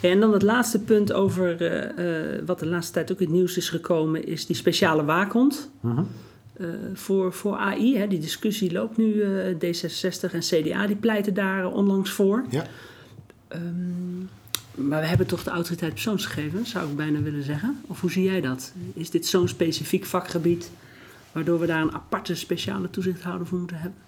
En 0.00 0.20
dan 0.20 0.32
het 0.32 0.42
laatste 0.42 0.80
punt 0.80 1.12
over 1.12 1.62
uh, 1.62 2.38
uh, 2.38 2.46
wat 2.46 2.58
de 2.58 2.66
laatste 2.66 2.92
tijd 2.92 3.12
ook 3.12 3.20
in 3.20 3.26
het 3.26 3.34
nieuws 3.34 3.56
is 3.56 3.68
gekomen, 3.68 4.26
is 4.26 4.46
die 4.46 4.56
speciale 4.56 5.04
waakhond. 5.04 5.70
Uh 5.80 5.96
-huh. 5.96 6.04
uh, 6.56 6.68
voor, 6.94 7.32
voor 7.32 7.56
AI. 7.56 7.98
Hè. 7.98 8.06
Die 8.06 8.20
discussie 8.20 8.72
loopt 8.72 8.96
nu. 8.96 9.22
D66 9.54 10.32
en 10.32 10.40
CDA 10.40 10.86
die 10.86 10.96
pleiten 10.96 11.34
daar 11.34 11.66
onlangs 11.72 12.10
voor. 12.10 12.44
Ja. 12.50 12.66
Um, 13.48 14.28
maar 14.74 15.00
we 15.00 15.06
hebben 15.06 15.26
toch 15.26 15.42
de 15.42 15.50
autoriteit 15.50 15.92
persoonsgegevens, 15.92 16.70
zou 16.70 16.90
ik 16.90 16.96
bijna 16.96 17.20
willen 17.20 17.42
zeggen. 17.42 17.80
Of 17.86 18.00
hoe 18.00 18.10
zie 18.10 18.24
jij 18.24 18.40
dat? 18.40 18.72
Is 18.94 19.10
dit 19.10 19.26
zo'n 19.26 19.48
specifiek 19.48 20.04
vakgebied 20.04 20.70
waardoor 21.32 21.60
we 21.60 21.66
daar 21.66 21.82
een 21.82 21.94
aparte 21.94 22.34
speciale 22.34 22.90
toezichthouder 22.90 23.46
voor 23.46 23.58
moeten 23.58 23.78
hebben? 23.78 23.98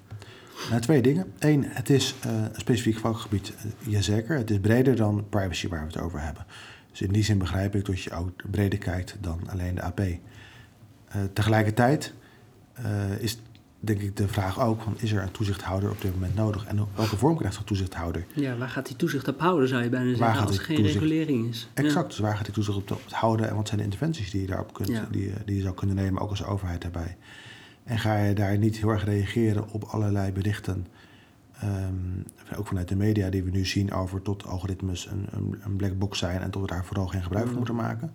Nou, 0.70 0.80
twee 0.80 1.02
dingen. 1.02 1.32
Eén, 1.38 1.64
het 1.64 1.90
is 1.90 2.14
uh, 2.26 2.32
een 2.32 2.60
specifiek 2.60 2.98
vakgebied, 2.98 3.52
uh, 3.56 3.92
jazeker. 3.92 4.36
Het 4.36 4.50
is 4.50 4.58
breder 4.58 4.96
dan 4.96 5.24
privacy 5.28 5.68
waar 5.68 5.80
we 5.80 5.86
het 5.86 6.00
over 6.00 6.20
hebben. 6.20 6.46
Dus 6.90 7.00
in 7.00 7.12
die 7.12 7.24
zin 7.24 7.38
begrijp 7.38 7.74
ik 7.74 7.84
dat 7.84 8.00
je 8.00 8.10
ook 8.10 8.50
breder 8.50 8.78
kijkt 8.78 9.16
dan 9.20 9.40
alleen 9.48 9.74
de 9.74 9.82
AP. 9.82 10.00
Eh, 10.00 10.16
tegelijkertijd 11.32 12.12
is 13.18 13.38
denk 13.84 14.00
ik 14.00 14.16
de 14.16 14.28
vraag 14.28 14.60
ook: 14.60 14.82
van, 14.82 14.94
is 14.98 15.12
er 15.12 15.22
een 15.22 15.30
toezichthouder 15.30 15.90
op 15.90 16.00
dit 16.00 16.14
moment 16.14 16.34
nodig? 16.34 16.64
En 16.64 16.86
welke 16.94 17.16
vorm 17.16 17.36
krijgt 17.36 17.56
zo'n 17.56 17.64
toezichthouder? 17.64 18.26
Ja, 18.34 18.56
waar 18.56 18.68
gaat 18.68 18.86
die 18.86 18.96
toezicht 18.96 19.28
op 19.28 19.40
houden, 19.40 19.68
zou 19.68 19.82
je 19.82 19.88
bijna 19.88 20.16
zeggen, 20.16 20.46
als 20.46 20.58
er 20.58 20.64
geen 20.64 20.82
regulering 20.82 21.48
is? 21.48 21.68
Exact, 21.74 22.08
dus 22.08 22.18
waar 22.18 22.36
gaat 22.36 22.44
die 22.44 22.54
toezicht 22.54 22.76
op, 22.76 23.00
houden 23.08 23.48
en 23.48 23.56
wat 23.56 23.66
zijn 23.66 23.78
de 23.78 23.84
interventies 23.84 24.30
die 24.30 24.40
je 24.40 24.46
daarop 24.46 24.72
kunt, 24.72 25.00
die, 25.10 25.32
die 25.44 25.56
je 25.56 25.62
zou 25.62 25.74
kunnen 25.74 25.96
nemen, 25.96 26.22
ook 26.22 26.30
als 26.30 26.44
overheid 26.44 26.82
daarbij? 26.82 27.16
En 27.84 27.98
ga 27.98 28.16
je 28.16 28.34
daar 28.34 28.58
niet 28.58 28.76
heel 28.76 28.88
erg 28.88 29.04
reageren 29.04 29.70
op 29.70 29.84
allerlei 29.84 30.32
berichten, 30.32 30.86
um, 31.64 32.24
ook 32.56 32.66
vanuit 32.66 32.88
de 32.88 32.96
media 32.96 33.30
die 33.30 33.42
we 33.42 33.50
nu 33.50 33.64
zien 33.66 33.92
over 33.92 34.22
tot 34.22 34.46
algoritmes 34.46 35.06
een, 35.06 35.26
een, 35.30 35.60
een 35.64 35.76
black 35.76 35.98
box 35.98 36.18
zijn 36.18 36.40
en 36.40 36.50
tot 36.50 36.62
we 36.62 36.68
daar 36.68 36.84
vooral 36.84 37.06
geen 37.06 37.22
gebruik 37.22 37.44
van 37.44 37.52
mm. 37.52 37.58
moeten 37.58 37.76
maken? 37.76 38.12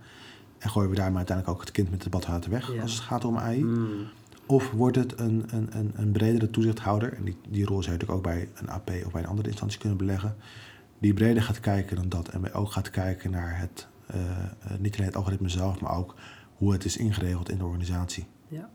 En 0.58 0.69
gooien 0.69 0.89
we 0.89 0.95
daar 0.95 1.08
maar 1.08 1.17
uiteindelijk 1.17 1.58
ook 1.58 1.63
het 1.63 1.73
kind 1.73 1.91
met 1.91 2.03
het 2.03 2.12
badwater 2.12 2.51
weg 2.51 2.82
als 2.82 2.93
het 2.93 3.01
gaat 3.01 3.25
om 3.25 3.38
AI? 3.38 3.63
Mm. 3.63 4.08
Of 4.47 4.71
wordt 4.71 4.97
het 4.97 5.19
een, 5.19 5.45
een, 5.49 5.91
een, 5.95 6.12
bredere 6.12 6.49
toezichthouder, 6.49 7.13
en 7.13 7.23
die, 7.23 7.38
die 7.49 7.65
rol 7.65 7.83
zou 7.83 7.95
je 7.95 7.99
natuurlijk 7.99 8.27
ook 8.27 8.33
bij 8.33 8.49
een 8.55 8.69
AP 8.69 8.91
of 9.05 9.12
bij 9.12 9.21
een 9.21 9.27
andere 9.27 9.49
instantie 9.49 9.79
kunnen 9.79 9.97
beleggen, 9.97 10.36
die 10.99 11.13
breder 11.13 11.43
gaat 11.43 11.60
kijken 11.60 11.95
dan 11.95 12.10
dat 12.10 12.27
en 12.27 12.53
ook 12.53 12.71
gaat 12.71 12.89
kijken 12.89 13.31
naar 13.31 13.60
het, 13.60 13.88
uh, 14.15 14.21
niet 14.79 14.93
alleen 14.93 15.07
het 15.07 15.15
algoritme 15.15 15.49
zelf, 15.49 15.79
maar 15.79 15.97
ook 15.97 16.15
hoe 16.55 16.71
het 16.71 16.86
is 16.86 16.97
ingeregeld 16.97 17.49
in 17.49 17.57
de 17.57 17.65
organisatie. 17.65 18.25
Ja. 18.47 18.69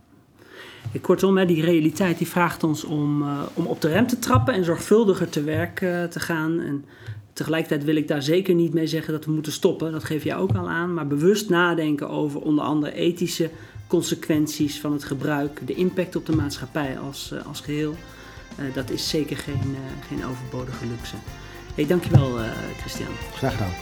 Kortom, 1.00 1.46
die 1.46 1.62
realiteit 1.62 2.18
die 2.18 2.28
vraagt 2.28 2.64
ons 2.64 2.84
om, 2.84 3.22
uh, 3.22 3.42
om 3.54 3.66
op 3.66 3.80
de 3.80 3.88
rem 3.88 4.06
te 4.06 4.18
trappen 4.18 4.54
en 4.54 4.64
zorgvuldiger 4.64 5.28
te 5.28 5.42
werk 5.42 5.78
te 6.10 6.20
gaan. 6.20 6.60
En 6.60 6.84
tegelijkertijd 7.32 7.84
wil 7.84 7.96
ik 7.96 8.08
daar 8.08 8.22
zeker 8.22 8.54
niet 8.54 8.74
mee 8.74 8.86
zeggen 8.86 9.12
dat 9.12 9.24
we 9.24 9.32
moeten 9.32 9.52
stoppen, 9.52 9.92
dat 9.92 10.04
geef 10.04 10.24
jij 10.24 10.36
ook 10.36 10.52
al 10.52 10.68
aan, 10.68 10.94
maar 10.94 11.06
bewust 11.06 11.48
nadenken 11.48 12.08
over 12.08 12.40
onder 12.40 12.64
andere 12.64 12.92
ethische 12.92 13.50
consequenties 13.92 14.80
van 14.80 14.92
het 14.92 15.04
gebruik, 15.04 15.66
de 15.66 15.74
impact 15.74 16.16
op 16.16 16.26
de 16.26 16.36
maatschappij 16.36 16.98
als, 16.98 17.30
uh, 17.32 17.46
als 17.46 17.60
geheel. 17.60 17.96
Uh, 18.58 18.74
dat 18.74 18.90
is 18.90 19.08
zeker 19.08 19.36
geen, 19.36 19.62
uh, 19.70 20.06
geen 20.08 20.24
overbodige 20.26 20.86
luxe. 20.86 21.14
Hey, 21.74 21.86
dankjewel 21.86 22.38
Christian. 22.80 23.10
Graag 23.34 23.52
gedaan. 23.52 23.72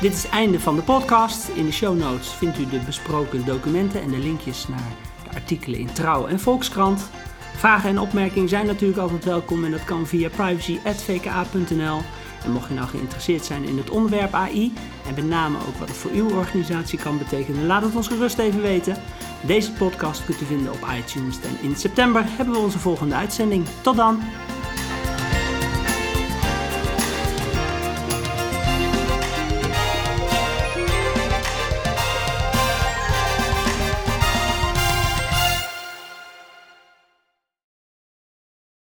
Dit 0.00 0.12
is 0.12 0.22
het 0.22 0.32
einde 0.32 0.60
van 0.60 0.76
de 0.76 0.82
podcast. 0.82 1.48
In 1.48 1.64
de 1.64 1.72
show 1.72 1.98
notes 1.98 2.28
vindt 2.28 2.58
u 2.58 2.66
de 2.66 2.80
besproken 2.86 3.44
documenten 3.44 4.02
en 4.02 4.10
de 4.10 4.18
linkjes 4.18 4.68
naar 4.68 4.92
de 5.24 5.34
artikelen 5.34 5.78
in 5.78 5.92
Trouw 5.92 6.26
en 6.26 6.40
Volkskrant. 6.40 7.10
Vragen 7.56 7.88
en 7.90 7.98
opmerkingen 7.98 8.48
zijn 8.48 8.66
natuurlijk 8.66 9.00
altijd 9.00 9.24
welkom 9.24 9.64
en 9.64 9.70
dat 9.70 9.84
kan 9.84 10.06
via 10.06 10.28
privacy.vka.nl. 10.28 12.00
En 12.44 12.52
mocht 12.52 12.68
je 12.68 12.74
nou 12.74 12.88
geïnteresseerd 12.88 13.44
zijn 13.44 13.64
in 13.64 13.76
het 13.76 13.90
onderwerp 13.90 14.34
AI 14.34 14.72
en 15.06 15.14
met 15.14 15.26
name 15.26 15.58
ook 15.58 15.76
wat 15.78 15.88
het 15.88 15.96
voor 15.96 16.10
uw 16.10 16.30
organisatie 16.30 16.98
kan 16.98 17.18
betekenen, 17.18 17.66
laat 17.66 17.82
het 17.82 17.96
ons 17.96 18.08
gerust 18.08 18.38
even 18.38 18.60
weten. 18.60 18.96
Deze 19.46 19.72
podcast 19.72 20.24
kunt 20.24 20.40
u 20.40 20.44
vinden 20.44 20.72
op 20.72 20.88
iTunes 20.98 21.40
en 21.40 21.68
in 21.68 21.76
september 21.76 22.24
hebben 22.26 22.54
we 22.54 22.60
onze 22.60 22.78
volgende 22.78 23.14
uitzending. 23.14 23.66
Tot 23.82 23.96
dan! 23.96 24.20